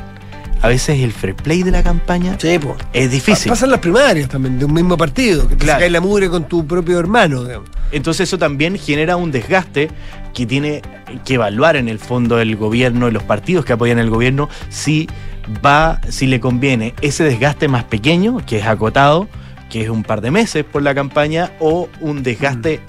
[0.61, 2.59] a veces el free play de la campaña Sí,
[2.93, 3.49] es difícil.
[3.49, 5.77] Pasan las primarias también, de un mismo partido, que te Claro.
[5.77, 7.69] sacáis la mugre con tu propio hermano, digamos.
[7.91, 9.89] Entonces eso también genera un desgaste
[10.33, 10.81] que tiene
[11.25, 15.07] que evaluar en el fondo el gobierno, los partidos que apoyan el gobierno, si
[15.65, 19.27] va, si le conviene ese desgaste más pequeño, que es acotado,
[19.69, 22.79] que es un par de meses por la campaña, o un desgaste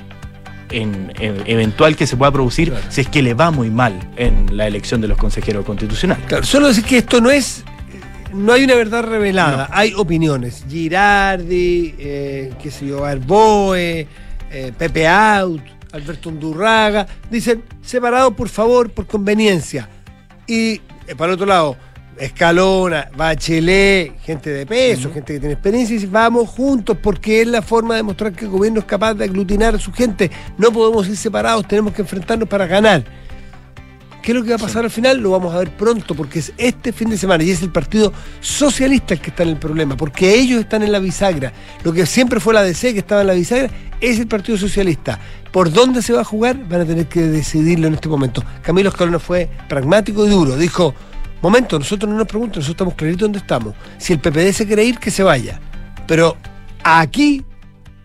[0.70, 2.85] en, en- eventual que se pueda producir Claro.
[2.88, 6.24] si es que le va muy mal en la elección de los consejeros constitucionales.
[6.26, 7.64] Claro, solo decir que esto no es.
[8.33, 10.64] No hay una verdad revelada, hay opiniones.
[10.68, 14.06] Girardi, eh, qué sé yo, Arboe,
[14.52, 19.88] eh, Pepe Out, Alberto Undurraga, dicen separado por favor, por conveniencia.
[20.46, 20.80] Y eh,
[21.16, 21.76] para el otro lado,
[22.20, 27.62] Escalona, Bachelet, gente de peso, gente que tiene experiencia, y vamos juntos porque es la
[27.62, 30.30] forma de mostrar que el gobierno es capaz de aglutinar a su gente.
[30.59, 33.04] No podemos ir separados, tenemos que enfrentarnos para ganar.
[34.22, 35.18] ¿Qué es lo que va a pasar al final?
[35.18, 38.12] Lo vamos a ver pronto, porque es este fin de semana y es el Partido
[38.40, 41.54] Socialista el que está en el problema, porque ellos están en la bisagra.
[41.85, 45.18] Lo que siempre fue la DC que estaba en la bisagra es el Partido Socialista.
[45.50, 46.68] ¿Por dónde se va a jugar?
[46.68, 48.44] Van a tener que decidirlo en este momento.
[48.61, 50.56] Camilo Escalona fue pragmático y duro.
[50.59, 50.94] Dijo,
[51.42, 53.74] momento, nosotros no nos preguntan, nosotros estamos claritos dónde estamos.
[53.98, 55.61] Si el PPD se quiere ir, que se vaya.
[56.07, 56.37] Pero
[56.83, 57.44] aquí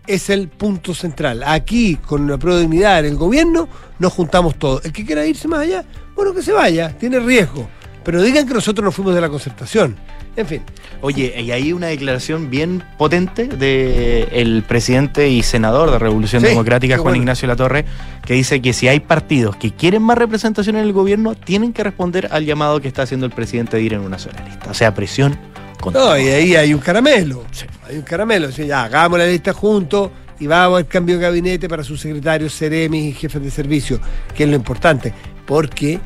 [0.07, 1.43] es el punto central.
[1.43, 3.67] Aquí, con la prueba de en el gobierno,
[3.99, 4.85] nos juntamos todos.
[4.85, 7.67] El que quiera irse más allá, bueno, que se vaya, tiene riesgo.
[8.05, 9.97] Pero digan que nosotros nos fuimos de la concertación.
[10.35, 10.61] En fin.
[11.01, 16.49] Oye, y hay una declaración bien potente del el presidente y senador de Revolución Sí,
[16.49, 17.17] Democrática, Juan bueno.
[17.17, 17.85] Ignacio Latorre,
[18.23, 21.83] que dice que si hay partidos que quieren más representación en el gobierno, tienen que
[21.83, 24.69] responder al llamado que está haciendo el presidente de ir en una sola lista.
[24.69, 25.35] O sea, presión
[25.81, 26.01] contra.
[26.01, 27.43] No, y ahí hay un caramelo.
[27.51, 27.65] Sí.
[27.87, 28.47] Hay un caramelo.
[28.47, 32.53] Dice, ya, hagamos la lista juntos y vamos al cambio de gabinete para sus secretarios,
[32.53, 33.99] seremis y jefes de servicio,
[34.35, 35.11] que es lo importante.
[35.45, 35.99] Porque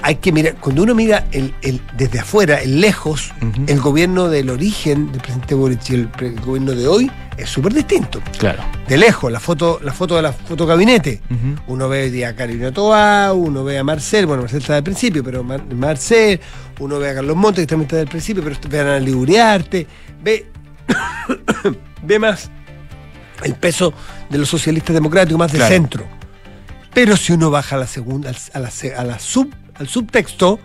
[0.00, 3.32] hay que mirar, cuando uno mira el, el- desde afuera, el lejos,
[3.66, 6.08] el gobierno del origen del presidente Boric y el,
[6.44, 8.20] gobierno de hoy es súper distinto.
[8.38, 8.62] Claro.
[8.86, 11.20] De lejos, la foto, la foto de la foto gabinete.
[11.30, 11.72] Ujú.
[11.74, 14.84] Uno ve hoy día a Carolina Toa, uno ve a Marcel, bueno, Marcel está del
[14.84, 16.40] principio, pero Mar- Marcel,
[16.78, 19.86] uno ve a Carlos Montes, que también está del principio, pero ve a Ana Liguriarte,
[20.22, 20.46] ve,
[22.02, 22.50] ve más
[23.42, 23.92] el peso
[24.30, 25.74] de los socialistas democráticos, más de Claro.
[25.74, 26.04] centro.
[26.94, 30.58] Pero si uno baja a la segunda, a la, a la sub, al subtexto,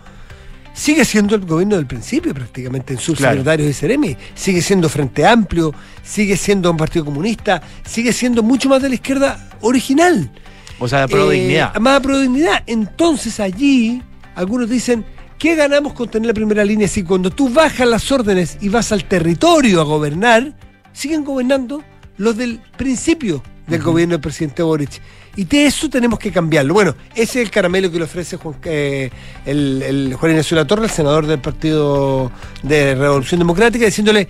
[0.72, 4.16] sigue siendo el gobierno del principio prácticamente en subsecretarios y Ceremi.
[4.34, 5.72] Sigue siendo Frente Amplio,
[6.02, 10.30] sigue siendo un partido comunista, sigue siendo mucho más de la izquierda original.
[10.78, 11.74] O sea, pro Eh, dignidad.
[11.76, 12.62] Más pro dignidad.
[12.66, 14.02] Entonces allí,
[14.34, 15.04] algunos dicen,
[15.38, 18.90] ¿qué ganamos con tener la primera línea si cuando tú bajas las órdenes y vas
[18.90, 20.54] al territorio a gobernar,
[20.92, 21.82] siguen gobernando
[22.16, 25.00] los del principio del gobierno del presidente Boric?
[25.36, 26.74] Y de eso tenemos que cambiarlo.
[26.74, 29.10] Bueno, ese es el caramelo que le ofrece Juan, eh,
[29.44, 32.30] el, el Juan Ignacio Latorre, el senador del Partido
[32.62, 34.28] de Revolución Democrática, diciéndole,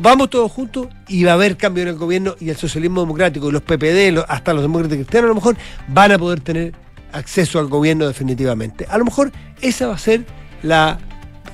[0.00, 3.48] vamos todos juntos y va a haber cambio en el gobierno y el socialismo democrático
[3.48, 5.56] y los PPD, los- hasta los demócratas cristianos a lo mejor,
[5.88, 6.72] van a poder tener
[7.12, 8.86] acceso al gobierno definitivamente.
[8.90, 9.30] A lo mejor
[9.62, 10.24] esa va a ser
[10.62, 10.98] la,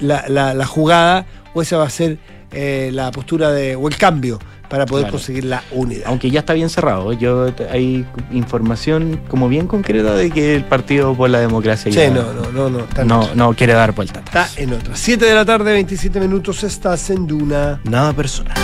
[0.01, 2.19] la, la- la jugada o esa va a ser
[2.53, 4.39] eh, la postura de, o el cambio
[4.71, 5.13] para poder Claro.
[5.19, 6.05] conseguir la unidad.
[6.07, 7.13] Aunque ya está bien cerrado.
[7.13, 12.09] Yo hay información como bien concreta de que el Partido por la Democracia Sí, ya
[12.11, 12.79] no, no, no, no.
[12.85, 13.35] Está, en no, otra.
[13.35, 14.21] no quiere dar vuelta.
[14.21, 14.95] Está en otra.
[14.97, 17.81] 7 de la tarde, 27 minutos, estás en Duna.
[17.85, 18.55] Nada personal.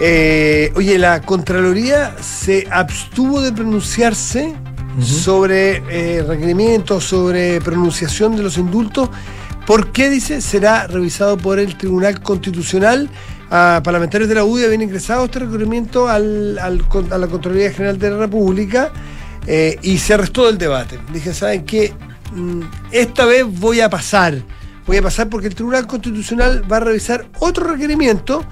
[0.00, 4.54] Eh, oye, la Contraloría se abstuvo de pronunciarse
[5.02, 9.10] sobre eh, requerimientos, sobre pronunciación de los indultos.
[9.68, 10.40] ¿Por qué dice?
[10.40, 13.10] Será revisado por el Tribunal Constitucional.
[13.50, 18.10] A parlamentarios de la UDI habían ingresado este requerimiento al- a la Contraloría General de
[18.10, 18.90] la República
[19.46, 20.98] eh, y se arrestó del debate.
[21.12, 21.92] Dije, ¿saben qué?
[22.32, 24.42] Mm, esta vez voy a pasar.
[24.86, 28.42] Voy a pasar porque el Tribunal Constitucional va a revisar otro requerimiento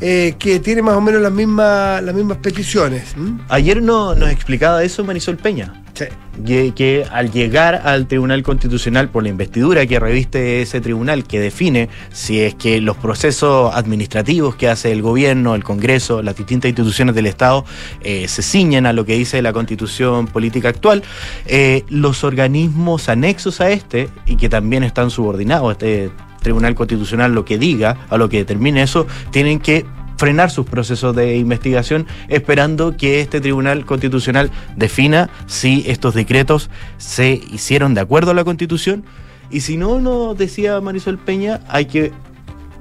[0.00, 3.14] eh, que tiene más o menos las mismas, las mismas peticiones.
[3.48, 5.82] Ayer no, nos explicaba eso Marisol Peña.
[5.94, 6.04] Sí.
[6.44, 11.40] que, que al llegar al Tribunal Constitucional por la investidura que reviste ese tribunal que
[11.40, 16.68] define si es que los procesos administrativos que hace el gobierno, el Congreso, las distintas
[16.68, 17.64] instituciones del Estado
[18.02, 21.02] eh, se ciñen a lo que dice la constitución política actual,
[21.46, 26.10] eh, los organismos anexos a este y que también están subordinados a este
[26.46, 29.84] Tribunal Constitucional, lo que diga, a lo que determine eso, tienen que
[30.16, 37.32] frenar sus procesos de investigación esperando que este Tribunal Constitucional defina si estos decretos se
[37.50, 39.04] hicieron de acuerdo a la Constitución
[39.50, 42.12] y si no, nos decía Marisol Peña, hay que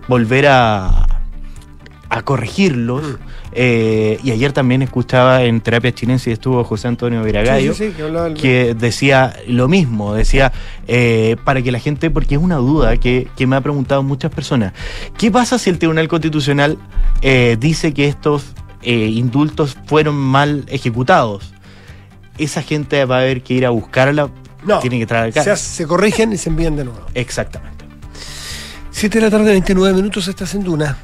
[0.07, 1.07] volver a,
[2.09, 3.17] a corregirlos.
[3.57, 7.93] Eh, y ayer también escuchaba en Terapia Chilense y estuvo José Antonio Viragallo Sí, sí,
[7.95, 10.51] sí, que decía lo mismo, decía
[10.89, 14.29] eh, para que la gente, porque es una duda que, que me ha preguntado muchas
[14.29, 14.73] personas,
[15.17, 16.77] ¿qué pasa si el Tribunal Constitucional
[17.21, 18.43] eh, dice que estos
[18.81, 21.53] indultos fueron mal ejecutados?
[22.37, 24.29] Esa gente va a haber que ir a buscarla,
[24.65, 27.05] No, tiene que traer se, se corrigen y se envían de nuevo.
[27.13, 27.85] Exactamente.
[28.91, 30.97] 7 de la tarde, 29 minutos, estás en Duna.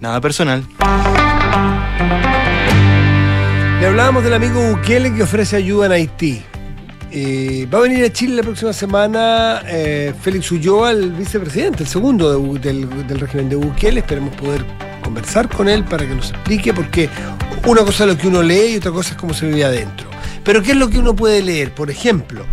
[0.00, 0.64] Nada personal.
[3.80, 6.42] Le hablábamos del amigo Bukele que ofrece ayuda en Haití.
[7.10, 11.88] Eh, va a venir a Chile la próxima semana eh, Félix Ulloa, el vicepresidente, el
[11.88, 14.00] segundo del, régimen de Bukele.
[14.00, 14.66] Esperemos poder
[15.02, 17.08] conversar con él para que nos explique, porque
[17.66, 20.10] una cosa es lo que uno lee y otra cosa es cómo se vive adentro.
[20.44, 21.74] Pero ¿qué es lo que uno puede leer?
[21.74, 22.44] Por ejemplo,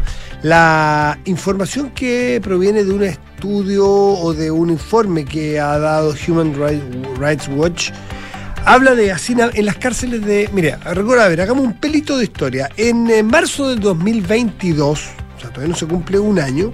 [0.44, 6.56] la información que proviene de un estudio o de un informe que ha dado Human
[7.20, 7.92] Rights Watch
[8.66, 10.50] habla de hacina en las cárceles de.
[10.54, 12.70] Mira, recuerda, a ver, hagamos un pelito de historia.
[12.78, 15.00] En eh, marzo del 2022,
[15.38, 16.74] o sea, todavía no se cumple un año,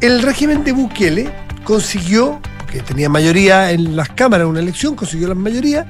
[0.00, 1.30] el régimen de Bukele
[1.64, 5.86] consiguió, porque tenía mayoría en las cámaras, una elección, consiguió la mayoría,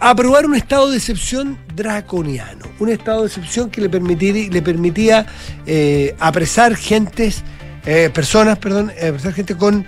[0.00, 2.64] aprobar un estado de excepción draconiano.
[2.78, 5.26] Un estado de excepción que le permitía, le permitía
[5.66, 7.42] eh, apresar gentes,
[7.86, 9.86] eh, personas, perdón, apresar gente con-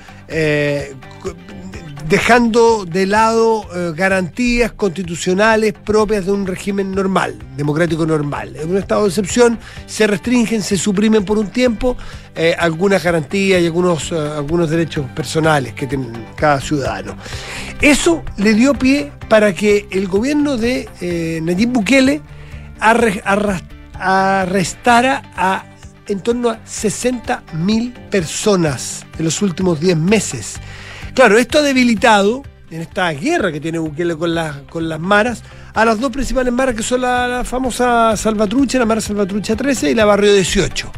[2.09, 8.55] dejando de lado eh, garantías constitucionales propias de un régimen normal, democrático normal.
[8.57, 11.97] En un estado de excepción se restringen, se suprimen por un tiempo
[12.35, 17.17] eh, algunas garantías y algunos, eh, algunos derechos personales que tiene cada ciudadano.
[17.81, 20.89] Eso le dio pie para que el gobierno de
[21.43, 22.23] Nayib Bukele
[23.99, 25.65] arrestara a
[26.09, 30.61] en torno a 60.000 personas en los últimos 10 meses.
[31.17, 35.43] Claro, esto ha debilitado, en esta guerra que tiene Bukele con, las con las maras,
[35.73, 39.95] a las dos principales maras que son la, famosa Salvatrucha, la Mara Salvatrucha 13 y
[39.95, 40.93] la Barrio 18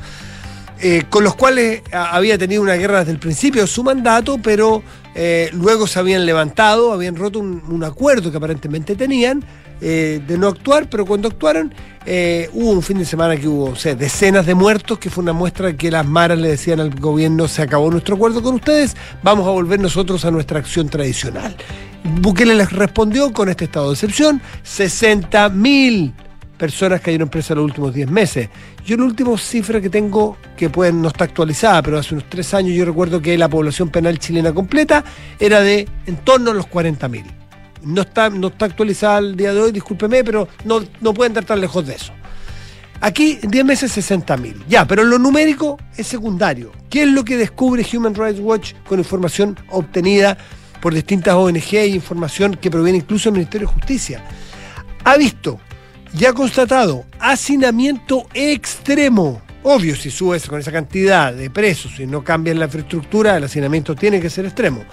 [0.80, 4.82] eh, con los cuales había tenido una guerra desde el principio de su mandato, pero
[5.14, 9.44] eh, luego se habían levantado, habían roto un acuerdo que aparentemente tenían
[9.80, 11.72] eh, de no actuar, pero cuando actuaron
[12.06, 15.76] eh, hubo un fin de semana que hubo decenas de muertos, que fue una muestra
[15.76, 19.50] que las maras le decían al gobierno, se acabó nuestro acuerdo con ustedes, vamos a
[19.50, 21.54] volver nosotros a nuestra acción tradicional.
[22.20, 26.14] Bukele les respondió con este estado de excepción, 60 mil
[26.58, 28.48] personas cayeron presas los últimos 10 meses.
[28.84, 32.54] Yo la última cifra que tengo, que puede, no está actualizada, pero hace unos 3
[32.54, 35.04] años yo recuerdo que la población penal chilena completa
[35.38, 37.47] era de en torno a los 40.000.
[37.82, 41.44] No está, no está actualizada al día de hoy, discúlpeme, pero no, no pueden estar
[41.44, 42.12] tan lejos de eso.
[43.00, 44.64] Aquí en 10 meses 60.000.
[44.68, 46.72] Ya, pero lo numérico es secundario.
[46.90, 50.36] ¿Qué es lo que descubre Human Rights Watch con información obtenida
[50.80, 54.24] por distintas ONG e información que proviene incluso del Ministerio de Justicia?
[55.04, 55.60] Ha visto
[56.18, 59.42] y ha constatado hacinamiento extremo.
[59.62, 63.94] Obvio, si subes con esa cantidad de presos y no cambian la infraestructura, el hacinamiento
[63.94, 64.84] tiene que ser extremo.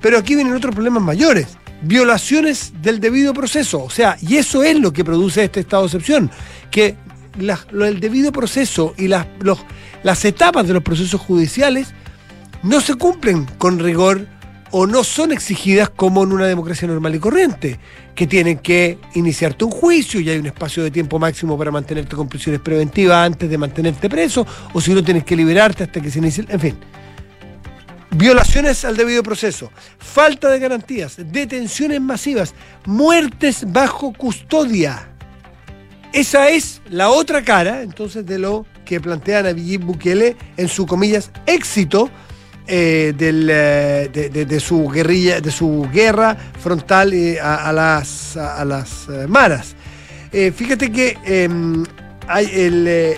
[0.00, 1.58] Pero aquí vienen otros problemas mayores.
[1.82, 3.82] Violaciones del debido proceso.
[3.82, 6.30] O sea, y eso es lo que produce este estado de excepción.
[6.70, 6.96] Que
[7.38, 9.26] lo del debido proceso y las,
[10.02, 11.88] las etapas de los procesos judiciales
[12.62, 14.26] no se cumplen con rigor
[14.72, 17.80] o no son exigidas como en una democracia normal y corriente,
[18.14, 22.14] que tienen que iniciarte un juicio y hay un espacio de tiempo máximo para mantenerte
[22.14, 26.08] con prisiones preventivas antes de mantenerte preso, o si no tienes que liberarte hasta que
[26.10, 26.76] se inicie, el- en fin.
[28.12, 35.08] Violaciones al debido proceso, falta de garantías, detenciones masivas, muertes bajo custodia.
[36.12, 41.30] Esa es la otra cara, entonces, de lo que plantea Nayib Bukele en su, comillas,
[41.46, 42.10] éxito
[42.66, 49.06] eh, del, eh, de, su guerrilla, de su guerra frontal eh, a, las, a, las
[49.28, 49.76] maras.
[50.32, 51.84] Fíjate que em,
[52.28, 53.16] hay el-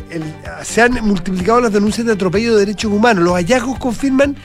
[0.63, 3.25] se han multiplicado las denuncias de atropello de derechos humanos.
[3.25, 4.37] Los hallazgos confirman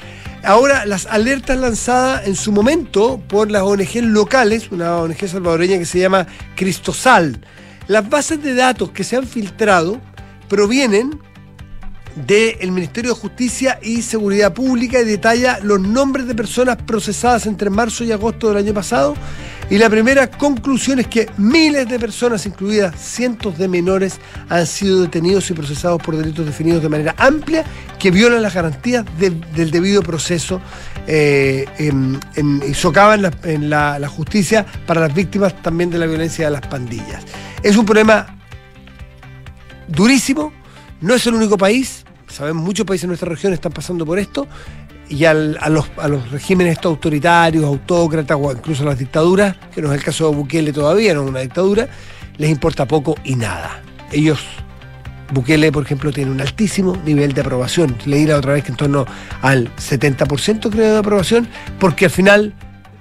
[0.44, 5.86] ahora las alertas lanzadas en su momento por las ONG locales, una ONG salvadoreña que
[5.86, 7.40] se llama Cristosal.
[7.88, 10.02] Las bases de datos que se han filtrado
[10.50, 11.20] provienen
[12.26, 17.70] del Ministerio de Justicia y Seguridad Pública y detalla los nombres de personas procesadas entre
[17.70, 19.16] marzo y agosto del año pasado.
[19.70, 24.18] Y la primera conclusión es que miles de personas, incluidas cientos de menores,
[24.50, 27.66] han sido detenidos y procesados por delitos definidos de manera amplia
[28.00, 30.62] que violan las garantías de- del debido proceso
[31.10, 32.20] eh, en-
[32.68, 36.68] y socavan la- en la justicia para las víctimas también de la violencia de las
[36.68, 37.24] pandillas.
[37.64, 38.38] Es un problema
[39.88, 40.52] durísimo.
[41.00, 42.04] No es el único país.
[42.28, 44.48] Sabemos muchos países en nuestra región están pasando por esto.
[45.10, 49.56] Y al- a, los, a los regímenes estos autoritarios, autócratas o incluso a las dictaduras,
[49.74, 51.88] que no es el caso de Bukele todavía, no es una dictadura,
[52.38, 53.82] les importa poco y nada.
[54.12, 54.40] Ellos,
[55.34, 57.96] Bukele, por ejemplo, tiene un altísimo nivel de aprobación.
[58.06, 59.06] Leí la otra vez que en torno
[59.42, 61.48] al 70% creo de aprobación,
[61.80, 62.54] porque al final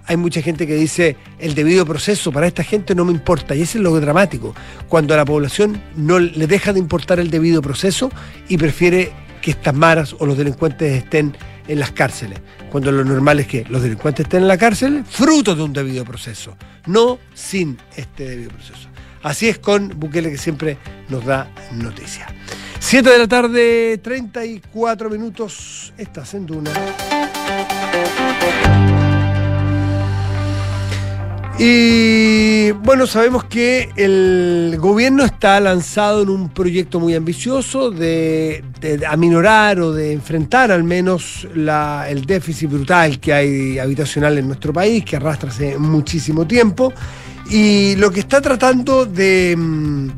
[0.06, 3.62] hay mucha gente que dice el debido proceso para esta gente no me importa y
[3.62, 4.54] ese es lo dramático
[4.88, 8.10] cuando a la población no le deja de importar el debido proceso
[8.48, 11.36] y prefiere que estas maras o los delincuentes estén
[11.68, 12.40] en las cárceles
[12.70, 16.04] cuando lo normal es que los delincuentes estén en la cárcel fruto de un debido
[16.04, 18.88] proceso no sin este debido proceso.
[19.22, 22.28] Así es con Bukele que siempre nos da noticias
[22.78, 26.70] 7 de la tarde 34 minutos estás en Duna
[31.58, 38.62] Y bueno, sabemos que el gobierno está lanzado en un proyecto muy ambicioso de,
[39.08, 44.72] aminorar o de enfrentar al menos la- el déficit brutal que hay habitacional en nuestro
[44.74, 46.92] país, que arrastra hace muchísimo tiempo.
[47.48, 50.08] Y lo que está tratando de, mm,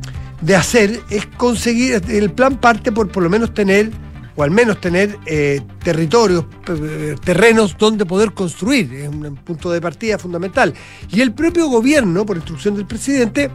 [0.40, 3.90] de hacer es conseguir, el plan parte por por lo menos tener
[4.38, 8.94] o al menos tener eh, territorios, eh, terrenos donde poder construir.
[8.94, 10.72] Es un punto de partida fundamental.
[11.10, 13.50] Y el propio gobierno, por instrucción del presidente,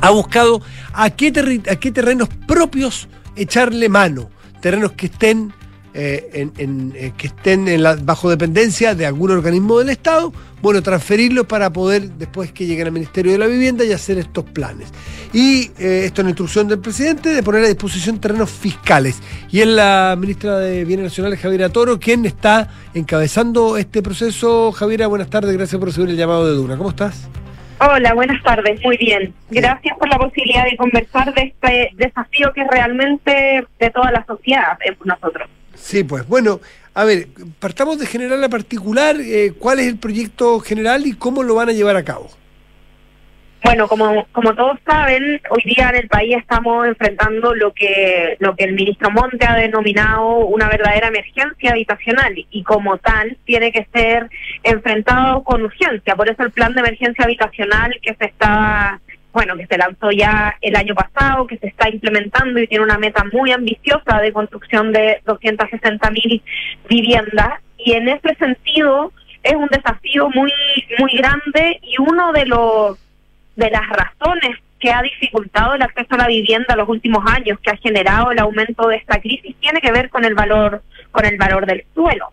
[0.00, 0.62] ha buscado
[0.94, 4.30] a qué, a qué terrenos propios echarle mano.
[4.62, 5.52] Terrenos que estén
[5.92, 7.66] eh, en, que estén
[8.02, 10.32] bajo dependencia de algún organismo del Estado,
[10.62, 14.44] bueno, transferirlos para poder, después que lleguen al Ministerio de la Vivienda, y hacer estos
[14.44, 14.92] planes.
[15.32, 19.22] Y eh, esto es una instrucción del presidente de poner a disposición terrenos fiscales.
[19.50, 24.72] Y es la ministra de Bienes Nacionales, Javiera Toro, quien está encabezando este proceso.
[24.72, 26.76] Javiera, buenas tardes, gracias por recibir el llamado de Duna.
[26.76, 27.28] ¿Cómo estás?
[27.82, 29.32] Hola, buenas tardes, muy bien.
[29.48, 34.22] Gracias por la posibilidad de conversar de este desafío que es realmente de toda la
[34.26, 35.48] sociedad, nosotros.
[35.74, 36.60] Sí, pues bueno,
[36.94, 37.28] a ver,
[37.58, 41.68] partamos de general a particular, eh, ¿cuál es el proyecto general y cómo lo van
[41.68, 42.28] a llevar a cabo?
[43.62, 48.56] Bueno, como, como todos saben, hoy día en el país estamos enfrentando lo que, lo
[48.56, 53.86] que el ministro Monte ha denominado una verdadera emergencia habitacional y como tal tiene que
[53.92, 54.30] ser
[54.62, 56.16] enfrentado con urgencia.
[56.16, 58.98] Por eso el plan de emergencia habitacional que se está
[59.32, 62.98] bueno, que se lanzó ya el año pasado, que se está implementando y tiene una
[62.98, 66.42] meta muy ambiciosa de construcción de 260 mil
[66.88, 67.60] viviendas.
[67.78, 69.12] Y en ese sentido
[69.42, 70.52] es un desafío muy,
[70.98, 72.98] muy grande y uno de los
[73.56, 77.58] de las razones que ha dificultado el acceso a la vivienda en los últimos años,
[77.60, 81.26] que ha generado el aumento de esta crisis, tiene que ver con el valor, con
[81.26, 82.32] el valor del suelo.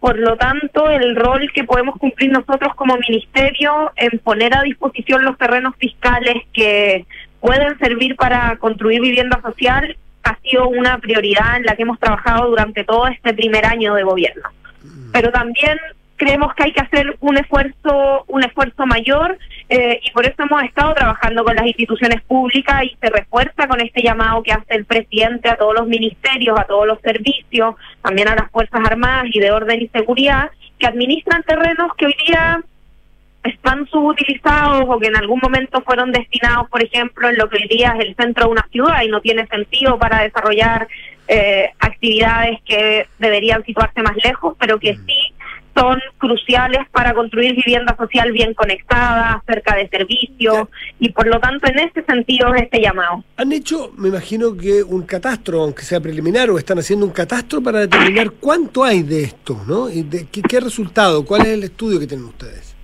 [0.00, 5.24] Por lo tanto, el rol que podemos cumplir nosotros como ministerio en poner a disposición
[5.24, 7.04] los terrenos fiscales que
[7.38, 12.48] pueden servir para construir vivienda social ha sido una prioridad en la que hemos trabajado
[12.48, 14.48] durante todo este primer año de gobierno.
[14.82, 15.12] Mm.
[15.12, 15.78] Pero también
[16.20, 19.38] creemos que hay que hacer un esfuerzo un esfuerzo mayor
[19.70, 23.80] eh, y por eso hemos estado trabajando con las instituciones públicas y se refuerza con
[23.80, 28.28] este llamado que hace el presidente a todos los ministerios, a todos los servicios, también
[28.28, 32.60] a las Fuerzas Armadas y de Orden y Seguridad, que administran terrenos que hoy día
[33.42, 37.68] están subutilizados o que en algún momento fueron destinados, por ejemplo, en lo que hoy
[37.68, 40.86] día es el centro de una ciudad y no tiene sentido para desarrollar
[41.28, 45.32] eh, actividades que deberían situarse más lejos, pero que sí
[45.80, 50.68] son cruciales para construir vivienda social bien conectada, cerca de servicios,
[50.98, 53.24] y por lo tanto en este sentido es este llamado.
[53.36, 57.62] Han hecho, me imagino que un catastro, aunque sea preliminar, o están haciendo un catastro
[57.62, 59.88] para determinar cuánto hay de esto, ¿no?
[59.88, 61.24] ¿Y de qué, qué resultado?
[61.24, 62.76] ¿Cuál es el estudio que tienen ustedes?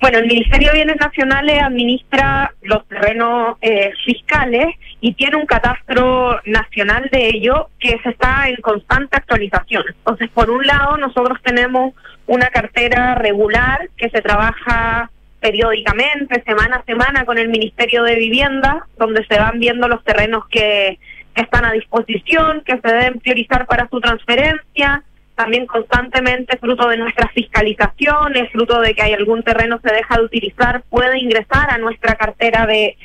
[0.00, 4.66] Bueno, el Ministerio de Bienes Nacionales administra los terrenos eh, fiscales
[5.00, 9.82] y tiene un catastro nacional de ello que se está en constante actualización.
[9.88, 11.94] Entonces, por un lado, nosotros tenemos
[12.26, 18.86] una cartera regular que se trabaja periódicamente, semana a semana, con el Ministerio de Vivienda,
[18.98, 20.98] donde se van viendo los terrenos que,
[21.34, 25.02] que están a disposición, que se deben priorizar para su transferencia,
[25.38, 30.24] también constantemente fruto de nuestras fiscalizaciones, fruto de que hay algún terreno se deja de
[30.24, 32.96] utilizar, puede ingresar a nuestra cartera de,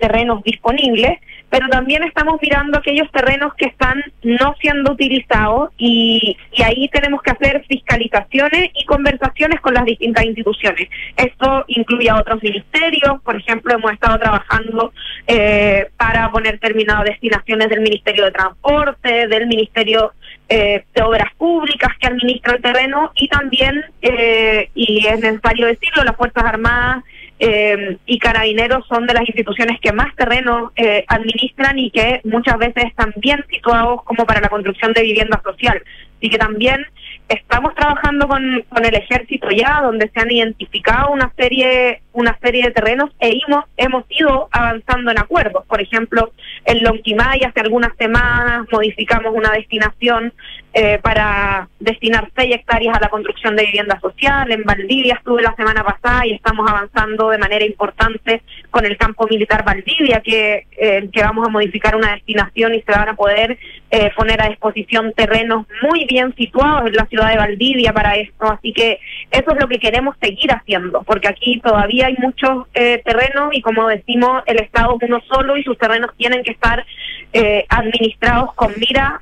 [0.00, 1.18] terrenos disponibles,
[1.50, 7.20] pero también estamos mirando aquellos terrenos que están no siendo utilizados y, y ahí tenemos
[7.20, 10.88] que hacer fiscalizaciones y conversaciones con las distintas instituciones.
[11.14, 14.94] Esto incluye a otros ministerios, por ejemplo, hemos estado trabajando
[15.26, 20.14] eh, para poner término a destinaciones del Ministerio de Transporte, del Ministerio
[20.54, 26.04] eh, de obras públicas que administra el terreno y también, eh, y es necesario decirlo,
[26.04, 27.02] las Fuerzas Armadas
[27.38, 30.70] eh, y Carabineros son de las instituciones que más terreno
[31.08, 35.82] administran y que muchas veces están bien situados como para la construcción de vivienda social.
[36.20, 36.86] y que también
[37.32, 42.64] estamos trabajando con, con el ejército ya, donde se han identificado una serie, una serie
[42.64, 45.64] de terrenos e hemos, hemos ido avanzando en acuerdos.
[45.66, 46.32] Por ejemplo,
[46.64, 50.32] en Lonquimay hace algunas semanas modificamos una destinación
[50.74, 54.50] eh, para destinar seis hectáreas a la construcción de vivienda social.
[54.50, 59.26] En Valdivia estuve la semana pasada y estamos avanzando de manera importante con el campo
[59.28, 63.58] militar Valdivia, que, eh, que vamos a modificar una destinación y se van a poder
[63.94, 68.46] eh, poner a disposición terrenos muy bien situados en la ciudad de Valdivia para esto.
[68.50, 68.98] Así que
[69.30, 73.60] eso es lo que queremos seguir haciendo, porque aquí todavía hay muchos eh, terrenos y
[73.60, 76.86] como decimos, el Estado es uno solo y sus terrenos tienen que estar
[77.34, 79.20] eh, administrados con mira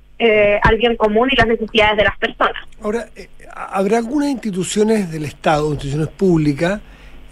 [0.62, 2.62] al bien común y las necesidades de las personas.
[2.82, 3.08] Ahora,
[3.54, 6.80] ¿habrá algunas instituciones del Estado, instituciones públicas,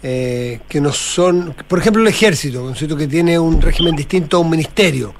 [0.01, 5.13] que no son, por ejemplo, el ejército, que tiene un régimen distinto a un ministerio?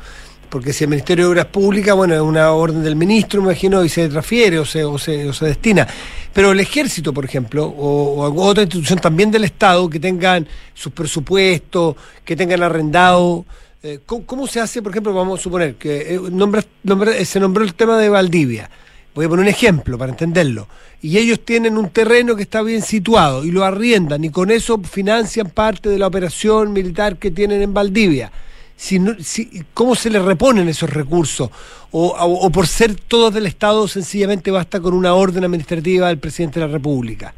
[0.50, 3.84] porque si el Ministerio de Obras Públicas, bueno, es una orden del ministro, me imagino,
[3.84, 5.88] y se transfiere o se, o se, o se destina.
[6.34, 11.96] Pero el ejército, por ejemplo, o, otra institución también del Estado que tengan sus presupuestos,
[12.26, 13.46] que tengan arrendado,
[13.84, 17.98] eh, ¿cómo, se hace, por ejemplo, vamos a suponer que eh, se nombró el tema
[17.98, 18.70] de Valdivia?
[19.16, 20.68] Voy a poner un ejemplo para entenderlo.
[21.02, 24.80] Y ellos tienen un terreno que está bien situado y lo arriendan y con eso
[24.84, 28.32] financian parte de la operación militar que tienen en Valdivia
[28.76, 31.50] si, no- si- cómo se le reponen esos recursos,
[31.92, 36.60] o- o por ser todos del Estado sencillamente basta con una orden administrativa del presidente
[36.62, 37.34] de la República.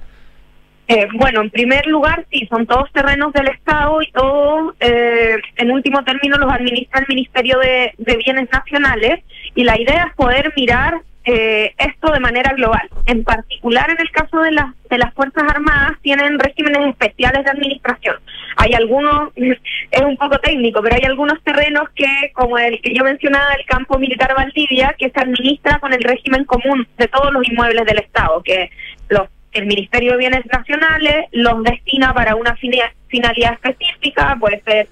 [0.94, 5.72] Eh, bueno, en primer lugar, sí, son todos terrenos del Estado y todos, eh, en
[5.72, 9.24] último término, los administra el Ministerio de, de Bienes Nacionales
[9.56, 12.90] y la idea es poder mirar eh, esto de manera global.
[13.06, 17.52] En particular, en el caso de, las de las Fuerzas Armadas, tienen regímenes especiales de
[17.52, 18.18] administración.
[18.58, 23.06] Hay algunos, es un poco técnico, pero hay algunos terrenos que, como el que yo
[23.06, 27.48] mencionaba, el campo militar Valdivia, que se administra con el régimen común de todos los
[27.48, 28.70] inmuebles del Estado, que
[29.08, 34.88] los el Ministerio de Bienes Nacionales los destina para una fina- finalidad específica, puede ser,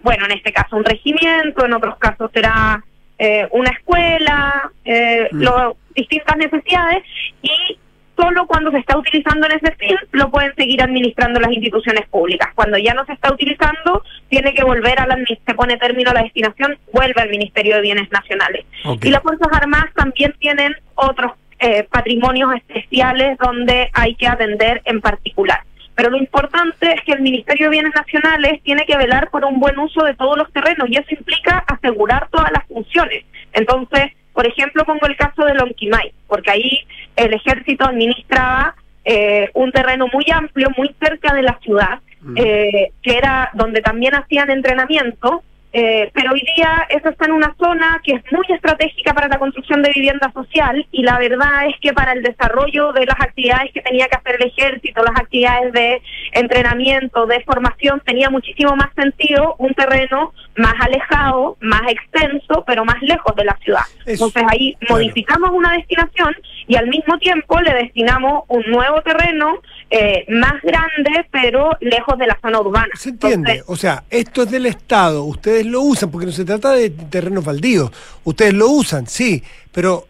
[0.00, 2.82] bueno, en este caso un regimiento, en otros casos será
[3.18, 5.42] eh, una escuela, eh, Mm.
[5.42, 7.04] lo- distintas necesidades
[7.42, 7.78] y
[8.16, 12.48] solo cuando se está utilizando en ese fin lo pueden seguir administrando las instituciones públicas.
[12.56, 15.16] Cuando ya no se está utilizando, tiene que volver a la
[15.46, 18.66] se pone término a la destinación, vuelve al Ministerio de Bienes Nacionales.
[19.00, 21.32] Y las Fuerzas Armadas también tienen otros
[21.64, 25.60] eh, patrimonios especiales donde hay que atender en particular.
[25.94, 29.60] Pero lo importante es que el Ministerio de Bienes Nacionales tiene que velar por un
[29.60, 33.24] buen uso de todos los terrenos y eso implica asegurar todas las funciones.
[33.52, 39.70] Entonces, por ejemplo, pongo el caso de Lonquimay, porque ahí el ejército administraba eh, un
[39.70, 42.36] terreno muy amplio, muy cerca de la ciudad, Mm.
[42.38, 45.42] eh, que era donde también hacían entrenamiento,
[45.76, 49.40] eh, pero hoy día eso está en una zona que es muy estratégica para la
[49.40, 53.72] construcción de vivienda social y la verdad es que para el desarrollo de las actividades
[53.72, 56.00] que tenía que hacer el ejército, las actividades de
[56.30, 63.02] entrenamiento, de formación, tenía muchísimo más sentido un terreno más alejado, más extenso, pero más
[63.02, 63.82] lejos de la ciudad.
[64.06, 64.94] Eso, Entonces ahí claro.
[64.94, 66.36] modificamos una destinación
[66.68, 69.58] y al mismo tiempo le destinamos un nuevo terreno
[69.90, 72.88] eh, más grande, pero lejos de la zona urbana.
[72.94, 73.52] ¿Se entiende?
[73.52, 76.90] Entonces, O sea, esto es del Estado, ustedes lo usan, porque no se trata de
[76.90, 77.90] terrenos baldíos,
[78.24, 79.42] ustedes lo usan, sí,
[79.72, 80.06] pero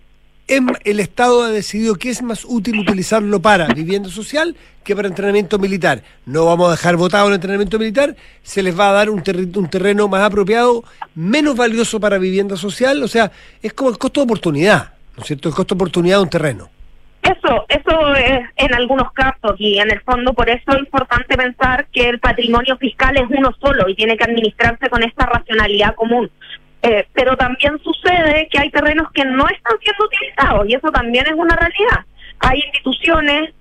[0.46, 5.08] em- el Estado ha decidido que es más útil utilizarlo para vivienda social que para
[5.08, 6.02] entrenamiento militar.
[6.26, 9.22] No vamos a dejar votado el entrenamiento militar, se les va a dar un,
[9.56, 10.84] un terreno más apropiado,
[11.14, 13.32] menos valioso para vivienda social, o sea,
[13.62, 15.48] es como el costo de oportunidad, ¿no es cierto?
[15.48, 16.73] El costo de oportunidad de un terreno.
[17.24, 21.86] Eso, eso es en algunos casos y en el fondo por eso es importante pensar
[21.90, 26.30] que el patrimonio fiscal es uno solo y tiene que administrarse con esta racionalidad común.
[26.82, 31.26] Eh, pero también sucede que hay terrenos que no están siendo utilizados y eso también
[31.26, 32.04] es una realidad.
[32.40, 33.54] Hay instituciones,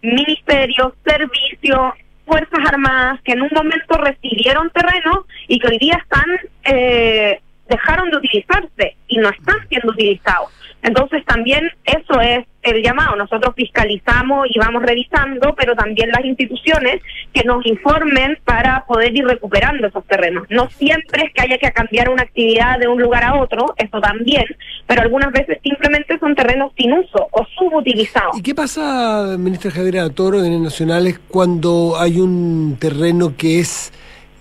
[0.00, 1.92] ministerios, servicios,
[2.24, 6.24] fuerzas armadas que en un momento recibieron terreno y que hoy día están
[6.64, 10.50] eh, dejaron de utilizarse y no están siendo utilizados.
[10.82, 13.16] Entonces también eso es el llamado.
[13.16, 17.00] Nosotros fiscalizamos y vamos revisando, pero también las instituciones
[17.32, 20.44] que nos informen para poder ir recuperando esos terrenos.
[20.50, 24.00] No siempre es que haya que cambiar una actividad de un lugar a otro, eso
[24.00, 24.44] también,
[24.86, 28.36] pero algunas veces simplemente son terrenos sin uso o subutilizados.
[28.38, 33.92] ¿Y qué pasa, ministra Javiera Toro, en Nacionales, cuando hay un terreno que es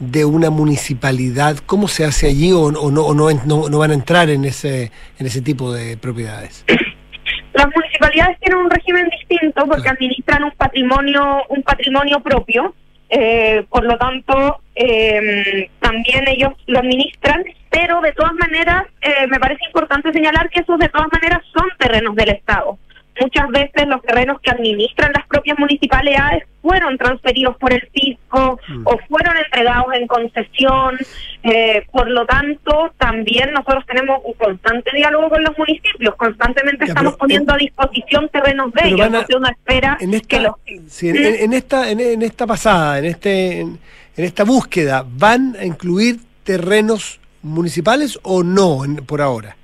[0.02, 1.58] de una municipalidad?
[1.66, 4.43] ¿Cómo se hace allí o, o no, o no, no, no van a entrar en
[4.45, 6.66] ese, en ese tipo de propiedades?
[7.54, 9.95] Las municipalidades tienen un régimen distinto porque Claro.
[9.99, 12.74] administran un patrimonio, un patrimonio propio,
[13.10, 19.38] eh, por lo tanto eh, también ellos lo administran, pero de todas maneras eh, me
[19.39, 22.78] parece importante señalar que esos de todas maneras son terrenos del Estado.
[23.20, 28.88] Muchas veces los terrenos que administran las propias municipalidades fueron transferidos por el fisco Mm.
[28.88, 30.97] o fueron entregados en concesión.
[31.43, 36.14] eh, por lo tanto, también nosotros tenemos un constante diálogo con los municipios.
[36.16, 39.09] Constantemente Ya, estamos pero, poniendo eh, a disposición terrenos de ellos.
[39.36, 40.55] uno espera En que esta, los...
[40.88, 43.80] sí, en, en- en esta, en, en esta pasada, en, este, en,
[44.18, 49.55] en esta búsqueda, ¿van a incluir terrenos municipales o no en- por ahora?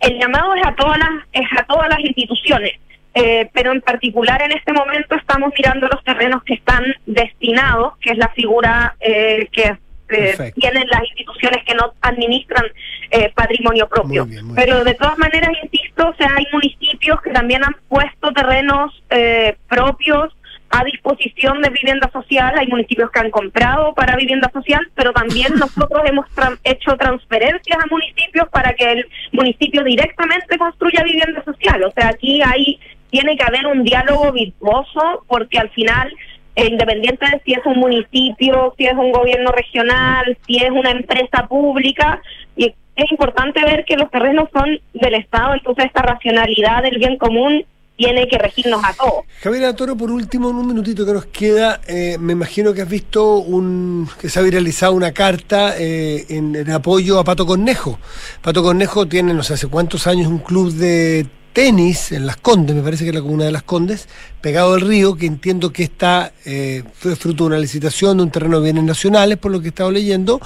[0.00, 2.72] El llamado es a todas las es a todas las instituciones
[3.14, 8.10] eh, pero en particular en este momento estamos mirando los terrenos que están destinados que
[8.10, 9.76] es la figura eh, que
[10.10, 12.64] eh, tienen las instituciones que no administran
[13.10, 14.24] eh, patrimonio propio.
[14.24, 17.76] Muy bien, muy pero de todas maneras insisto o sea hay municipios que también han
[17.88, 20.32] puesto terrenos eh, propios
[20.70, 25.52] a disposición de vivienda social, hay municipios que han comprado para vivienda social, pero también
[25.58, 31.82] nosotros hemos tra- hecho transferencias a municipios para que el municipio directamente construya vivienda social.
[31.84, 32.78] O sea, aquí hay
[33.10, 36.12] tiene que haber un diálogo virtuoso porque al final,
[36.54, 40.92] eh, independiente de si es un municipio, si es un gobierno regional, si es una
[40.92, 42.22] empresa pública,
[42.56, 47.16] y es importante ver que los terrenos son del Estado, entonces esta racionalidad del bien
[47.16, 47.64] común
[48.00, 49.24] tiene que regirnos a todos.
[49.42, 52.88] Javier Toro, por último, en un minutito que nos queda, eh, me imagino que has
[52.88, 57.98] visto un que se ha viralizado una carta eh, en, apoyo a Pato Cornejo.
[58.40, 62.74] Pato Cornejo tiene, no sé hace cuántos años, un club de tenis en Las Condes,
[62.74, 64.08] me parece que es la comuna de Las Condes,
[64.40, 68.30] pegado al río, que entiendo que está eh, fue fruto de una licitación de un
[68.30, 70.40] terreno de bienes nacionales, por lo que he estado leyendo,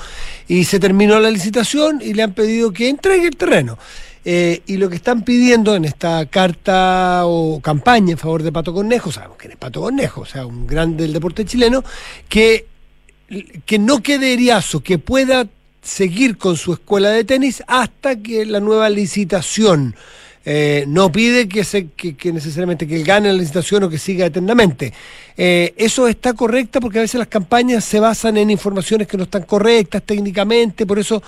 [0.49, 3.79] y se terminó la licitación y le han pedido que entregue el terreno.
[4.27, 8.73] Eh, y lo que están pidiendo en esta carta o campaña en favor de Pato
[8.73, 11.85] Cornejo, sabemos que es Pato Cornejo, o sea, un grande del deporte chileno,
[12.29, 12.67] que,
[13.67, 15.47] que no quede eriazo, que pueda
[15.83, 19.95] seguir con su escuela de tenis hasta que la nueva licitación
[20.45, 24.93] eh, no pide que, se, que, necesariamente que gane la licitación o que siga eternamente.
[25.37, 29.25] Eh, eso está correcto porque a veces las campañas se basan en informaciones que no
[29.25, 31.23] están correctas técnicamente, por eso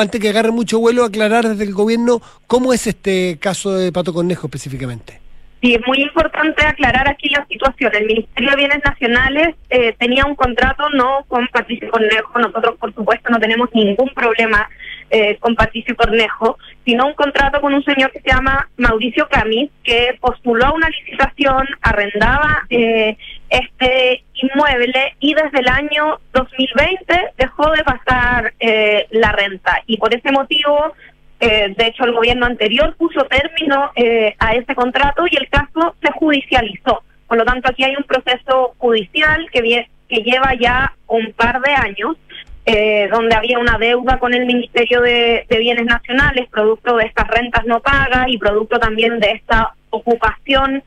[0.00, 4.12] antes que agarre mucho vuelo aclarar desde el gobierno cómo es este caso de Pato
[4.12, 5.20] Cornejo específicamente.
[5.62, 7.92] Sí, es muy importante aclarar aquí la situación.
[7.94, 12.36] El Ministerio de Bienes Nacionales eh, tenía un contrato no con Patricio Cornejo.
[12.40, 14.68] Nosotros, por supuesto, no tenemos ningún problema
[15.12, 19.70] eh, con Patricio Cornejo, sino un contrato con un señor que se llama Mauricio Camis,
[19.84, 23.16] que postuló una licitación, arrendaba eh,
[23.48, 29.82] este inmueble y desde el año 2020 dejó de pasar eh, la renta.
[29.86, 30.92] Y por ese motivo
[31.44, 35.96] eh, de hecho, el gobierno anterior puso término eh, a ese contrato y el caso
[36.00, 37.02] se judicializó.
[37.26, 41.72] Por lo tanto, aquí hay un proceso judicial que, que lleva ya un par de
[41.72, 42.16] años,
[42.64, 47.64] eh, donde había una deuda con el Ministerio de, Bienes Nacionales, producto de estas rentas
[47.66, 50.82] no pagas y producto también de esta ocupación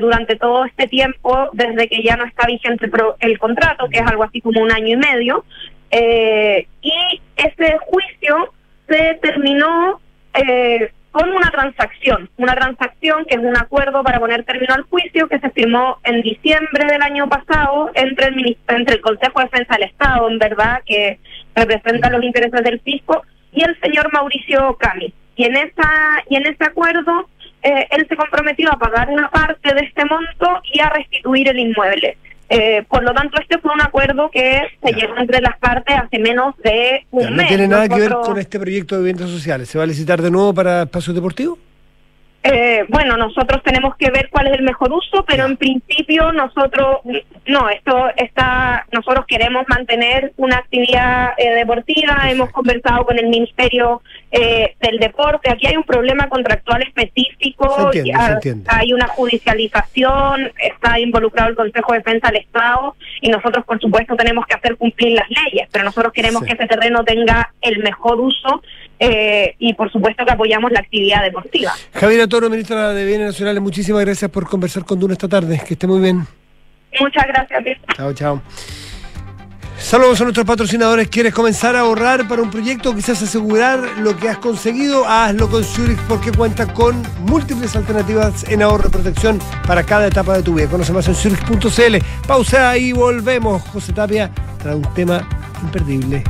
[0.00, 2.88] durante todo este tiempo, desde que ya no está vigente
[3.20, 5.44] el contrato, que es algo así como un año y medio.
[5.90, 8.54] y ese juicio
[8.88, 10.00] se terminó
[10.36, 15.26] eh, con una transacción, una transacción que es un acuerdo para poner término al juicio
[15.28, 19.74] que se firmó en diciembre del año pasado entre el, entre el Consejo de Defensa
[19.76, 21.18] del Estado, en verdad, que
[21.54, 25.14] representa los intereses del fisco, y el señor Mauricio Cami.
[25.36, 25.90] Y en, esa,
[26.28, 27.30] y en ese acuerdo
[27.62, 31.58] eh, él se comprometió a pagar una parte de este monto y a restituir el
[31.58, 32.18] inmueble.
[32.48, 36.18] Eh, por lo tanto, este fue un acuerdo que se llegó entre las partes hace
[36.18, 37.42] menos de un mes.
[37.42, 39.68] ¿No tiene nada que ver con este proyecto de eventos sociales?
[39.68, 41.58] ¿Se va a licitar de nuevo para espacios deportivos?
[42.52, 46.98] Eh, bueno, nosotros tenemos que ver cuál es el mejor uso, pero en principio nosotros,
[47.46, 54.02] no, esto está, nosotros queremos mantener una actividad eh, deportiva, hemos conversado con el Ministerio
[54.30, 57.90] eh, del Deporte, aquí hay un problema contractual específico,
[58.68, 64.14] hay una judicialización, está involucrado el Consejo de Defensa del Estado y nosotros por supuesto
[64.14, 68.20] tenemos que hacer cumplir las leyes, pero nosotros queremos que ese terreno tenga el mejor
[68.20, 68.62] uso
[68.98, 71.72] eh, y por supuesto que apoyamos la actividad deportiva.
[71.92, 75.60] Javier Toro, ministra de Bienes Nacionales, muchísimas gracias por conversar con Duna esta tarde.
[75.66, 76.26] Que esté muy bien.
[76.98, 77.78] Muchas gracias.
[77.96, 78.42] Chao, chao.
[79.78, 81.08] Saludos a nuestros patrocinadores.
[81.08, 82.94] ¿Quieres comenzar a ahorrar para un proyecto?
[82.94, 85.06] Quizás asegurar lo que has conseguido.
[85.06, 90.36] Hazlo con Zurich porque cuenta con múltiples alternativas en ahorro y protección para cada etapa
[90.36, 90.68] de tu vida.
[90.68, 91.96] Conoce más en Zurich.cl.
[92.26, 93.62] Pausa y volvemos.
[93.62, 95.28] José Tapia trae un tema
[95.62, 96.24] imperdible.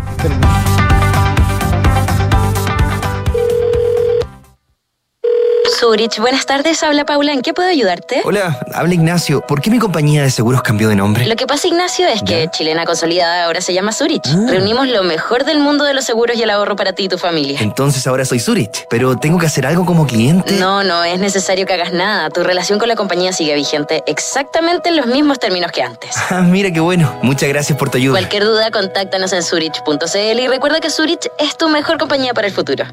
[5.78, 6.82] Zurich, buenas tardes.
[6.82, 7.32] Habla Paula.
[7.34, 8.22] ¿En qué puedo ayudarte?
[8.24, 9.42] Hola, habla Ignacio.
[9.42, 11.26] ¿Por qué mi compañía de seguros cambió de nombre?
[11.26, 14.26] Lo que pasa, Ignacio, es que Chilena Consolidada ahora se llama Zurich.
[14.26, 14.46] Ah.
[14.48, 17.18] Reunimos lo mejor del mundo de los seguros y el ahorro para ti y tu
[17.18, 17.58] familia.
[17.60, 18.86] Entonces ahora soy Zurich.
[18.88, 20.54] Pero tengo que hacer algo como cliente.
[20.54, 22.30] No, no es necesario que hagas nada.
[22.30, 26.16] Tu relación con la compañía sigue vigente exactamente en los mismos términos que antes.
[26.28, 27.18] Ah, mira qué bueno.
[27.22, 28.12] Muchas gracias por tu ayuda.
[28.18, 32.52] Cualquier duda, contáctanos en Zurich.cl y recuerda que Zurich es tu mejor compañía para el
[32.52, 32.84] futuro.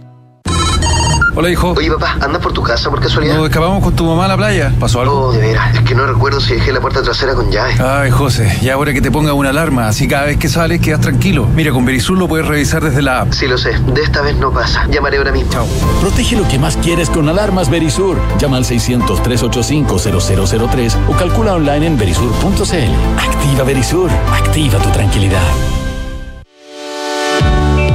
[1.35, 1.73] Hola, hijo.
[1.75, 3.37] Oye, papá, ¿andas por tu casa por casualidad?
[3.37, 4.71] Nos escapamos con tu mamá a la playa.
[4.79, 5.29] ¿Pasó algo?
[5.29, 5.73] Oh, de veras.
[5.75, 7.73] Es que no recuerdo si dejé la puerta trasera con llave.
[7.83, 11.01] Ay, José, ya ahora que te ponga una alarma, así cada vez que sales quedas
[11.01, 11.47] tranquilo.
[11.55, 13.33] Mira, con Verisur lo puedes revisar desde la app.
[13.33, 13.79] Sí, lo sé.
[13.79, 14.85] De esta vez no pasa.
[14.91, 15.51] Llamaré ahora mismo.
[15.51, 15.65] Chao.
[16.01, 18.15] Protege lo que más quieres con alarmas Verisur.
[18.37, 22.93] Llama al 600-385-0003 o calcula online en verisur.cl.
[23.17, 24.11] Activa Verisur.
[24.31, 25.41] Activa tu tranquilidad.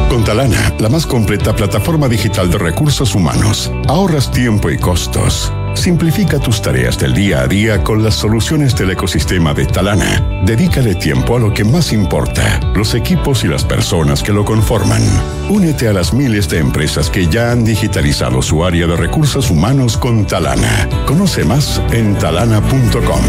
[0.09, 5.53] Con Talana, la más completa plataforma digital de recursos humanos, ahorras tiempo y costos.
[5.75, 10.43] Simplifica tus tareas del día a día con las soluciones del ecosistema de Talana.
[10.47, 15.03] Dedícale tiempo a lo que más importa, los equipos y las personas que lo conforman.
[15.51, 19.99] Únete a las miles de empresas que ya han digitalizado su área de recursos humanos
[19.99, 20.89] con Talana.
[21.07, 23.21] Conoce más en talana.com.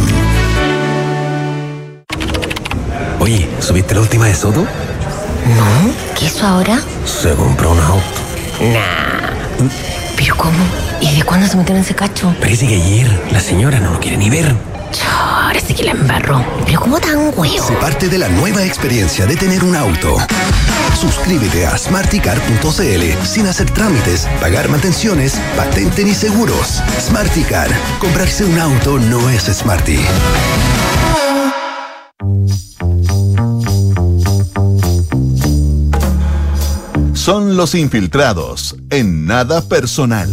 [3.20, 4.66] Oye, ¿subiste la última de Soto?
[5.56, 6.80] No, ¿qué hizo ahora?
[7.06, 8.04] Se compró un auto.
[8.62, 9.70] Nah.
[10.16, 10.58] ¿Pero cómo?
[11.02, 12.36] ¿Y de cuándo se metieron en ese cacho?
[12.40, 14.56] Parece que ayer la señora no lo quiere ni ver.
[14.92, 16.44] Chao, ahora sí que la embarró.
[16.66, 17.66] Pero ¿cómo tan huevo?
[17.66, 20.18] Se parte de la nueva experiencia de tener un auto.
[21.00, 26.82] Suscríbete a smarticar.cl sin hacer trámites, pagar mantenciones, patente ni seguros.
[27.00, 27.70] Smarticar.
[28.00, 30.00] Comprarse un auto no es smarty.
[37.30, 40.28] Son los infiltrados en nada personal.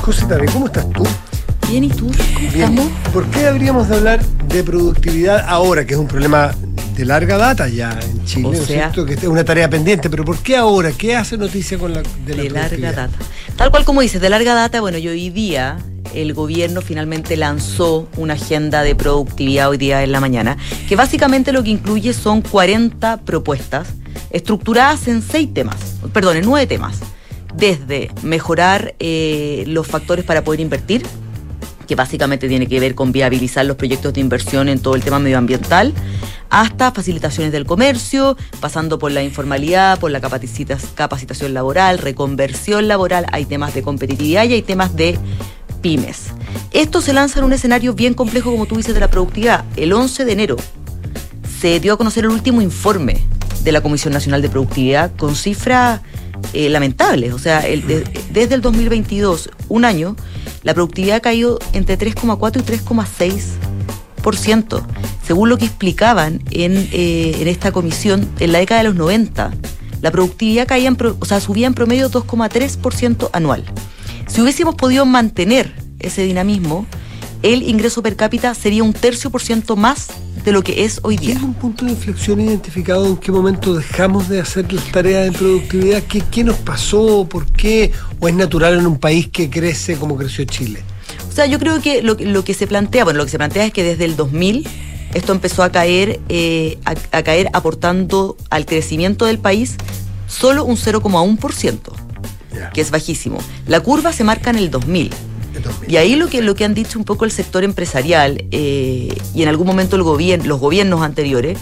[0.00, 1.02] José Tabe, ¿cómo estás tú?
[1.68, 2.06] Bien, ¿y tú?
[2.06, 2.54] ¿Cómo Bien.
[2.54, 2.86] estamos?
[3.12, 6.52] ¿Por qué habríamos de hablar de productividad ahora, que es un problema
[6.94, 8.46] de larga data ya en Chile?
[8.46, 9.04] O ¿no es sea- cierto?
[9.06, 10.92] Que es una tarea pendiente, pero ¿por qué ahora?
[10.92, 13.18] ¿Qué hace noticia con la, de la de larga data.
[13.56, 15.78] Tal cual como dices, de larga data, bueno, y hoy día
[16.14, 20.56] el gobierno finalmente lanzó una agenda de productividad hoy día en la mañana,
[20.88, 23.88] que básicamente lo que incluye son 40 propuestas
[24.30, 25.76] estructuradas en seis temas,
[26.12, 26.98] perdón, en nueve temas.
[27.54, 31.04] Desde mejorar eh, los factores para poder invertir,
[31.88, 35.18] que básicamente tiene que ver con viabilizar los proyectos de inversión en todo el tema
[35.18, 35.92] medioambiental,
[36.48, 43.26] hasta facilitaciones del comercio, pasando por la informalidad, por la capacita- capacitación laboral, reconversión laboral,
[43.32, 45.18] hay temas de competitividad y hay temas de
[45.82, 46.26] pymes.
[46.72, 49.64] Esto se lanza en un escenario bien complejo, como tú dices, de la productividad.
[49.76, 50.56] El 11 de enero
[51.60, 53.26] se dio a conocer el último informe
[53.62, 56.00] de la Comisión Nacional de Productividad con cifras
[56.52, 57.32] eh, lamentables.
[57.34, 60.16] O sea, el de- desde el 2022, un año,
[60.62, 64.82] la productividad ha caído entre 3,4 y 3,6%.
[65.26, 69.52] Según lo que explicaban en, eh, en esta comisión, en la década de los 90,
[70.02, 73.64] la productividad caía en o sea, subía en promedio 2,3% anual.
[74.26, 76.86] Si hubiésemos podido mantener ese dinamismo,
[77.42, 80.08] el ingreso per cápita sería un tercio por ciento más
[80.44, 81.32] de lo que es hoy día.
[81.32, 85.32] ¿Tiene un punto de inflexión identificado en qué momento dejamos de hacer las tareas de
[85.32, 86.02] productividad?
[86.04, 87.26] ¿Qué, qué nos pasó?
[87.28, 87.92] ¿Por qué?
[88.20, 90.82] ¿O es natural en un país que crece como creció Chile?
[91.28, 93.66] O sea, yo creo que lo, lo que se plantea, bueno, lo que se plantea
[93.66, 94.66] es que desde el 2000
[95.14, 99.76] esto empezó a caer, eh, a, a caer aportando al crecimiento del país
[100.28, 101.78] solo un 0,1%,
[102.72, 103.38] que es bajísimo.
[103.66, 105.10] La curva se marca en el 2000.
[105.86, 109.42] Y ahí lo que, lo que han dicho un poco el sector empresarial eh, y
[109.42, 111.58] en algún momento el gobierno, los gobiernos anteriores,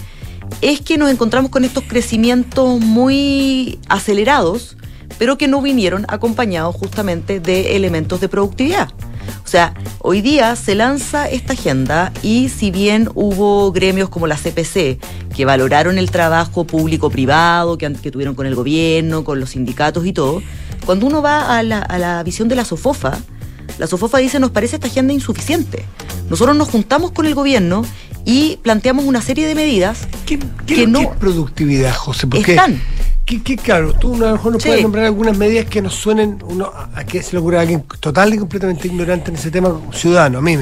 [0.61, 4.77] es que nos encontramos con estos crecimientos muy acelerados,
[5.17, 8.89] pero que no vinieron acompañados justamente de elementos de productividad.
[9.43, 14.35] O sea, hoy día se lanza esta agenda y si bien hubo gremios como la
[14.35, 14.99] CPC
[15.35, 20.13] que valoraron el trabajo público-privado que, que tuvieron con el gobierno, con los sindicatos y
[20.13, 20.41] todo,
[20.85, 23.17] cuando uno va a la, a la visión de la SOFOFA,
[23.79, 25.85] la SOFOFA dice nos parece esta agenda insuficiente.
[26.29, 27.83] Nosotros nos juntamos con el gobierno
[28.25, 32.27] y planteamos una serie de medidas ¿Qué que es lo no que es productividad, José?
[32.27, 32.79] Porque, están.
[33.25, 34.69] ¿qué, qué, claro, tú a lo mejor nos Sí.
[34.69, 37.83] puedes nombrar algunas medidas que nos suenen uno, a, que se le ocurre a alguien
[37.99, 40.39] total y completamente ignorante en ese tema, ciudadano.
[40.39, 40.57] A mí,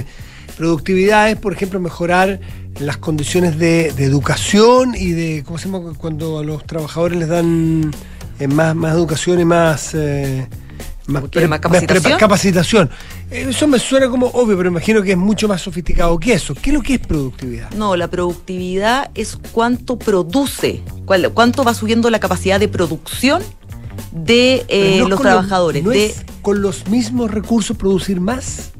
[0.55, 2.39] productividad es, por ejemplo, mejorar
[2.79, 5.93] las condiciones de, de educación y de, ¿cómo se llama?
[5.97, 7.91] Cuando a los trabajadores les dan
[8.39, 9.91] eh, más, más educación y más...
[9.95, 10.47] eh,
[11.07, 11.59] más, ¿Tiene más
[12.17, 12.89] capacitación?
[13.31, 16.53] Eh, Eso me suena como obvio, pero imagino que es mucho más sofisticado que eso.
[16.53, 17.71] ¿Qué es lo que es productividad?
[17.71, 23.41] No, la productividad es cuánto produce, cuál- cuánto va subiendo la capacidad de producción
[24.11, 25.83] de eh, no los trabajadores.
[25.83, 28.71] ¿No de, es con los mismos recursos producir más?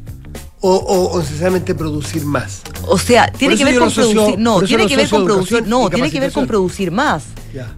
[0.60, 2.62] ¿O, o- o necesariamente producir más?
[2.88, 4.40] o sea, tiene que ver con producir.
[4.40, 5.68] No, tiene que ver con producir.
[5.68, 7.24] No, tiene que ver con producir más.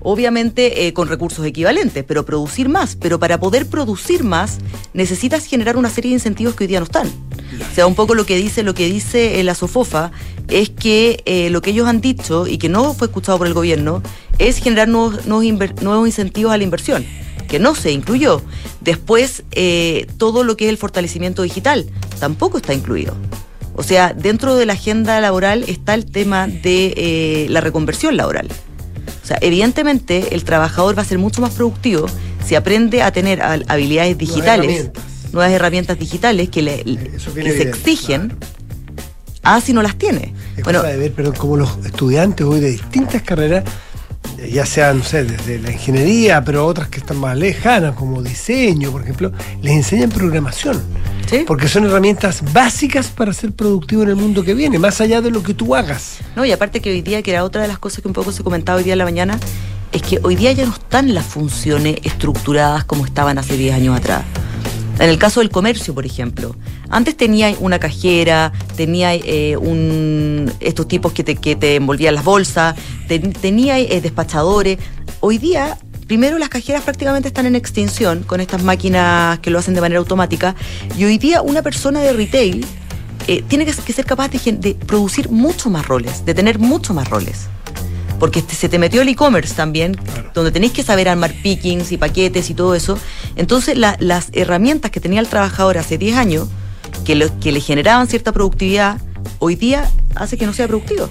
[0.01, 2.95] Obviamente eh, con recursos equivalentes, pero producir más.
[2.95, 4.59] Pero para poder producir más,
[4.93, 7.07] necesitas generar una serie de incentivos que hoy día no están.
[7.07, 10.11] O sea, un poco lo que dice, lo que dice eh, la SOFOFA
[10.49, 13.53] es que eh, lo que ellos han dicho y que no fue escuchado por el
[13.53, 14.01] gobierno
[14.37, 17.05] es generar nuevos, nuevos, incentivos a la inversión,
[17.47, 18.41] que no se incluyó.
[18.81, 21.85] Después, eh, todo lo que es el fortalecimiento digital
[22.19, 23.15] tampoco está incluido.
[23.75, 28.49] O sea, dentro de la agenda laboral está el tema de eh, la reconversión laboral.
[29.29, 32.07] O sea, evidentemente el trabajador va a ser mucho más productivo
[32.43, 35.03] si aprende a tener hab- habilidades digitales, herramientas.
[35.31, 36.81] nuevas herramientas digitales que, le,
[37.15, 38.35] Eso que se exigen,
[39.43, 40.33] a si no las tiene.
[40.57, 43.67] Es Bueno, cosa de ver, pero como los estudiantes hoy de distintas carreras, eh,
[44.51, 48.91] ya sea, no sé, desde la ingeniería, pero otras que están más lejanas, como diseño,
[48.91, 50.81] por ejemplo, les enseñan programación.
[51.45, 55.29] Porque son herramientas básicas para ser productivo en el mundo que viene, más allá de
[55.29, 56.17] lo que tú hagas.
[56.35, 58.31] No, y aparte que hoy día, que era otra de las cosas que un poco
[58.31, 59.39] se comentaba hoy día en la mañana,
[59.91, 63.97] es que hoy día ya no están las funciones estructuradas como estaban hace 10 años
[63.97, 64.23] atrás.
[64.99, 66.55] En el caso del comercio, por ejemplo,
[66.89, 72.23] antes tenía una cajera, tenía eh, un, estos tipos que te, que te envolvían las
[72.23, 72.75] bolsas,
[73.07, 74.77] ten- tenía eh, despachadores.
[75.19, 75.77] Hoy día
[76.07, 79.99] primero las cajeras prácticamente están en extinción con estas máquinas que lo hacen de manera
[79.99, 80.55] automática
[80.97, 82.65] y hoy día una persona de retail
[83.27, 86.93] eh, tiene que, que ser capaz de, de producir mucho más roles, de tener mucho
[86.95, 87.47] más roles.
[88.19, 89.95] Porque este- se te metió el e-commerce también,
[90.33, 92.97] donde tenéis que saber armar pickings y paquetes y todo eso.
[93.35, 96.47] Entonces, la- las herramientas que tenía el trabajador hace 10 años,
[97.09, 99.01] que, lo- que le generaban cierta productividad,
[99.39, 101.09] hoy día hace que no sea productivo.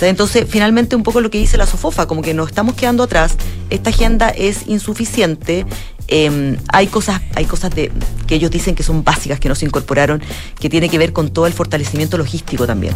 [0.00, 3.36] Entonces, finalmente, un poco lo que dice la Sofofa, como que nos estamos quedando atrás,
[3.70, 5.66] esta agenda es insuficiente.
[6.08, 7.92] eh, hay cosas, hay cosas de,
[8.26, 10.20] que ellos dicen que son básicas, que no se incorporaron,
[10.58, 12.94] que tiene que ver con todo el fortalecimiento logístico también.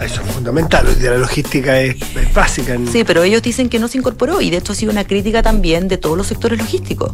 [0.00, 0.86] Eso es fundamental.
[0.88, 2.72] Hoy día la logística es, es básica.
[2.72, 5.04] en- Sí, pero ellos dicen que no se incorporó y de hecho ha sido una
[5.06, 7.12] crítica también de todos los sectores logísticos.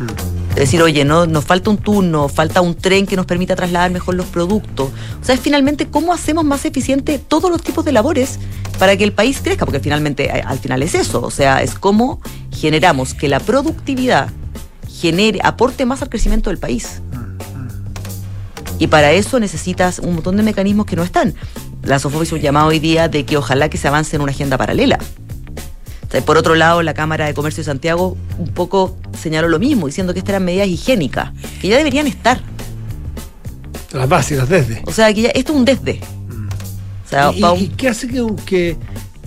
[0.00, 3.90] Es decir, oye, no, nos falta un turno, falta un tren que nos permita trasladar
[3.90, 4.90] mejor los productos.
[5.20, 8.38] O sea, es finalmente cómo hacemos más eficiente todos los tipos de labores
[8.78, 11.74] para que el país crezca, porque finalmente eh, al final es eso, o sea, es
[11.74, 12.20] cómo
[12.52, 14.28] generamos que la productividad
[14.88, 17.00] genere, aporte más al crecimiento del país.
[18.78, 21.34] Y para eso necesitas un montón de mecanismos que no están.
[21.82, 24.32] La SOFOP hizo un llamado hoy día de que ojalá que se avance en una
[24.32, 24.98] agenda paralela.
[26.22, 30.12] Por otro lado, la Cámara de Comercio de Santiago un poco señaló lo mismo, diciendo
[30.12, 32.40] que estas eran medidas higiénicas, que ya deberían estar.
[33.92, 34.82] Las básicas desde.
[34.86, 36.00] O sea, que ya, esto es un desde.
[37.04, 38.76] O sea, ¿Y, un- qué hace que, que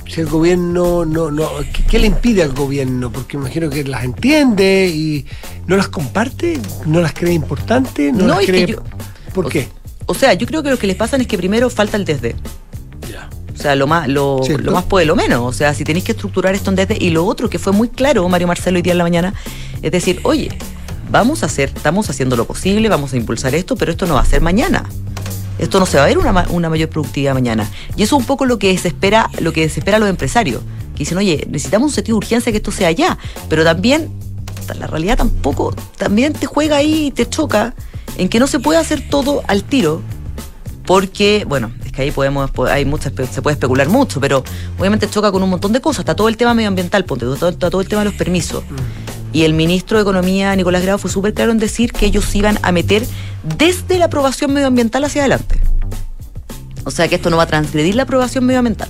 [0.07, 3.11] si el gobierno no, no ¿qué, qué le impide al gobierno?
[3.11, 5.25] Porque imagino que las entiende y
[5.67, 8.65] no las comparte, no las cree importantes, no, No, las es que cree.
[8.67, 8.83] yo-
[9.33, 9.67] ¿Por qué?
[10.05, 12.35] O sea, yo creo que lo que les pasa es que primero falta el desde.
[13.57, 15.41] O sea, lo más, lo, lo más puede lo menos.
[15.41, 16.97] O sea, si tenéis que estructurar esto en desde.
[16.99, 19.33] Y lo otro que fue muy claro, Mario Marcelo hoy día en la mañana,
[19.81, 20.49] es decir, oye,
[21.09, 24.21] vamos a hacer, estamos haciendo lo posible, vamos a impulsar esto, pero esto no va
[24.21, 24.83] a ser mañana.
[25.57, 27.67] Esto no se va a ver una, una mayor productividad mañana.
[27.95, 30.61] Y eso es un poco lo que desespera, lo que desespera a los empresarios.
[30.93, 33.17] Que dicen, oye, necesitamos un sentido de urgencia que esto sea ya.
[33.49, 34.09] Pero también,
[34.77, 37.73] la realidad tampoco, también te juega ahí y te choca
[38.17, 40.03] en que no se puede hacer todo al tiro.
[40.87, 44.43] Porque, bueno, es que ahí podemos, po- hay muchas, se puede especular mucho, pero
[44.79, 45.99] obviamente choca con un montón de cosas.
[45.99, 48.63] Está todo el tema medioambiental, ponte, está todo el tema de los permisos.
[49.33, 52.57] Y el ministro de Economía, Nicolás Grau, fue súper claro en decir que ellos iban
[52.63, 53.05] a meter
[53.57, 55.59] desde la aprobación medioambiental hacia adelante.
[56.85, 58.87] O sea que esto no va a transgredir la aprobación medioambiental.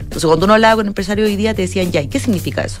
[0.00, 2.78] Entonces, cuando uno hablaba con empresarios hoy día, te decían, ya, ¿y qué significa eso?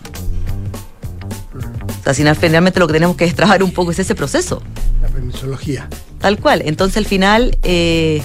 [2.06, 4.62] O sea, finalmente lo que tenemos que destrabar un poco es ese proceso.
[5.02, 5.88] La permisología.
[6.24, 6.62] Tal cual.
[6.64, 8.22] Entonces al final, eh,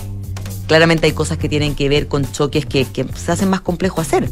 [0.68, 4.30] claramente hay cosas que tienen que ver con choques que, se hacen más complejo hacer.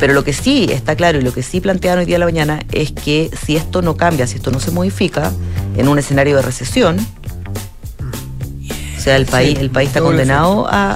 [0.00, 2.24] Pero lo que sí está claro y lo que sí plantearon hoy día a la
[2.24, 5.32] mañana es que si esto no cambia, si esto no se modifica
[5.76, 6.98] en un escenario de recesión,
[8.98, 10.92] o sea, el país, el país está condenado a,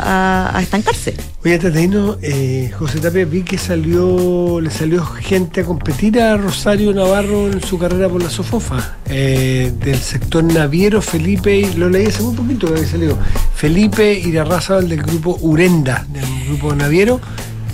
[0.51, 1.15] a- a estancarse.
[1.45, 6.21] Oye, antes de irnos, eh, José Tapia, vi que salió, le salió gente a competir
[6.21, 11.89] a Rosario Navarro en su carrera por la Sofofa, eh, del sector naviero, Felipe, lo
[11.89, 13.19] leí hace muy poquito que había salido,
[13.55, 17.21] Felipe Irarrázaval del grupo Urenda, del grupo naviero,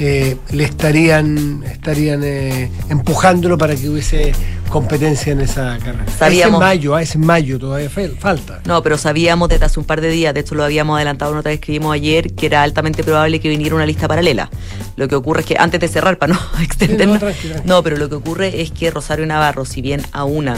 [0.01, 4.33] eh, le estarían, estarían eh, empujándolo para que hubiese
[4.69, 6.05] competencia en esa carrera.
[6.19, 8.61] Sabíamos- Es en mayo, ah, es en mayo, todavía fal- falta.
[8.67, 11.35] No, pero sabíamos desde hace un par de días, de hecho lo habíamos adelantado en
[11.35, 14.51] una nota que escribimos ayer, que era altamente probable que viniera una lista paralela.
[14.97, 17.69] Lo que ocurre es que, antes de cerrar, para no extendernos, tranqui, tranqui.
[17.69, 20.57] no, pero lo que ocurre es que Rosario Navarro, si bien aúna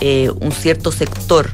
[0.00, 1.50] eh, un cierto sector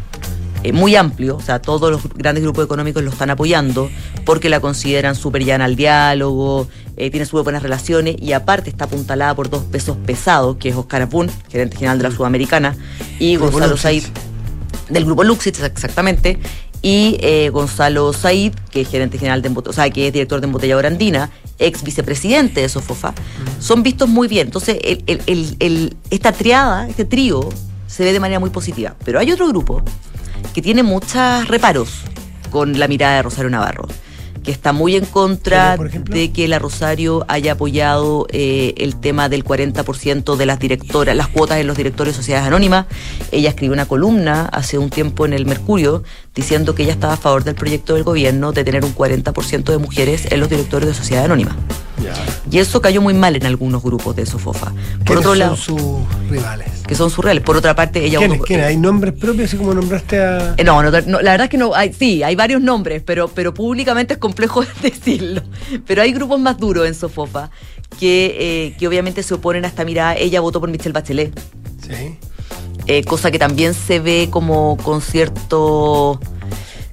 [0.68, 3.88] eh, muy amplio, o sea, todos los grandes grupos económicos lo están apoyando,
[4.24, 8.86] porque la consideran súper llana al diálogo, eh, tiene súper buenas relaciones y aparte está
[8.86, 12.76] apuntalada por dos pesos pesados, que es Oscar Apun, gerente general de la Sudamericana,
[13.18, 13.76] y Gonzalo.
[13.76, 14.04] Said,
[14.88, 16.38] del grupo Luxit, exactamente,
[16.82, 20.46] y eh, Gonzalo Said, que es gerente general de o sea, que es director de
[20.46, 23.14] Embotelladora Andina, ex vicepresidente de Sofofa,
[23.60, 24.48] son vistos muy bien.
[24.48, 27.48] Entonces, el- el- el- el- esta triada, este trío,
[27.86, 28.94] se ve de manera muy positiva.
[29.04, 29.82] Pero hay otro grupo
[30.54, 32.02] que tiene muchos reparos
[32.50, 33.86] con la mirada de Rosario Navarro,
[34.42, 39.44] que está muy en contra de que la Rosario haya apoyado eh, el tema del
[39.44, 42.86] 40% de las directoras, las cuotas en los directorios de sociedades anónimas.
[43.32, 47.18] Ella escribió una columna hace un tiempo en el Mercurio diciendo que ella estaba a
[47.18, 50.94] favor del proyecto del gobierno de tener un 40% de mujeres en los directorios de
[50.94, 51.56] sociedades anónimas.
[52.50, 54.66] Y eso cayó muy mal en algunos grupos de Sofofa.
[54.66, 54.74] Por
[55.04, 55.80] ¿Quiénes otro son lado, sus
[56.30, 56.68] rivales?
[56.86, 57.42] que son surreales.
[57.42, 58.40] Por otra parte, ella ¿Quiénes?
[58.42, 58.66] ¿Quiénes?
[58.66, 60.54] ¿Hay nombres propios, así como nombraste a...?
[60.56, 63.28] eh, No, no, no, la verdad es que no, hay, sí, hay varios nombres, pero,
[63.28, 65.42] pero públicamente es complejo decirlo.
[65.86, 67.50] Pero hay grupos más duros en Sofofa
[67.98, 68.36] que,
[68.68, 70.14] eh, que obviamente se oponen a esta mirada.
[70.16, 71.38] Ella votó por Michelle Bachelet,
[71.82, 72.18] Sí.
[72.86, 76.20] eh, cosa que también se ve como con cierto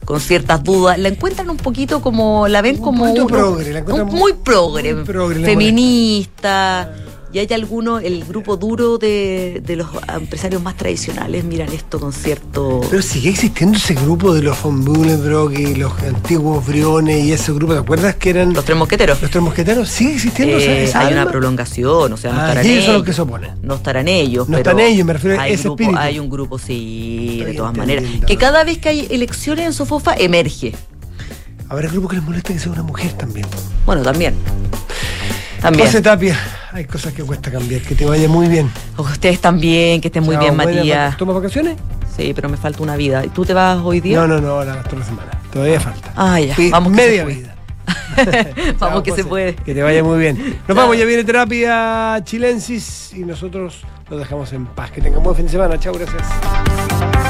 [0.05, 4.05] con ciertas dudas, la encuentran un poquito como, la ven como uno- progre, la un-
[4.13, 6.93] muy progre, muy progre, la feminista,
[7.33, 12.13] Y hay algunos, el grupo duro de, de los empresarios más tradicionales miran esto con
[12.13, 12.81] cierto...
[12.87, 17.51] Pero sigue existiendo ese grupo de los von Bühlenbrock y los antiguos Briones y ese
[17.53, 19.19] grupo, ¿te acuerdas que eran Los tres mosqueteros.
[19.19, 19.89] los tres mosqueteros?
[19.89, 22.93] ¿Sigue existiendo Eh, esa hay una prolongación, o sea, no Ah, estarán y ellos son
[22.93, 23.51] los que se oponen.
[23.63, 24.47] No estarán ellos.
[24.47, 25.99] No pero están ellos, me refiero a ese grupo, espíritu.
[25.99, 28.05] Hay un grupo, sí, de todas maneras.
[28.27, 30.75] Que cada vez que hay elecciones en Sofofa, emerge.
[31.67, 33.47] Habrá grupos que les molesta que sea una mujer también.
[33.87, 34.35] Bueno, también.
[35.63, 35.87] También.
[35.87, 36.37] José Tapia,
[36.73, 38.69] hay cosas que cuesta cambiar, que te vaya muy bien.
[38.97, 41.15] Ustedes también, que estén muy Chao, bien, Matías.
[41.15, 41.77] ¿Tomas vacaciones?
[42.17, 43.23] Sí, pero me falta una vida.
[43.23, 44.17] ¿Y tú te vas hoy día?
[44.17, 45.31] No, no, no, la toda la semana.
[45.53, 46.11] Todavía falta.
[46.17, 46.53] Ah, ya.
[46.69, 47.55] Vamos que media vida.
[48.77, 49.55] Vamos Chao, que se puede.
[49.55, 50.59] Que te vaya muy bien.
[50.67, 54.91] Nos vamos, ya viene terapia chilensis y nosotros los dejamos en paz.
[54.91, 55.79] Que tengan buen fin de semana.
[55.79, 57.22] Chao, gracias.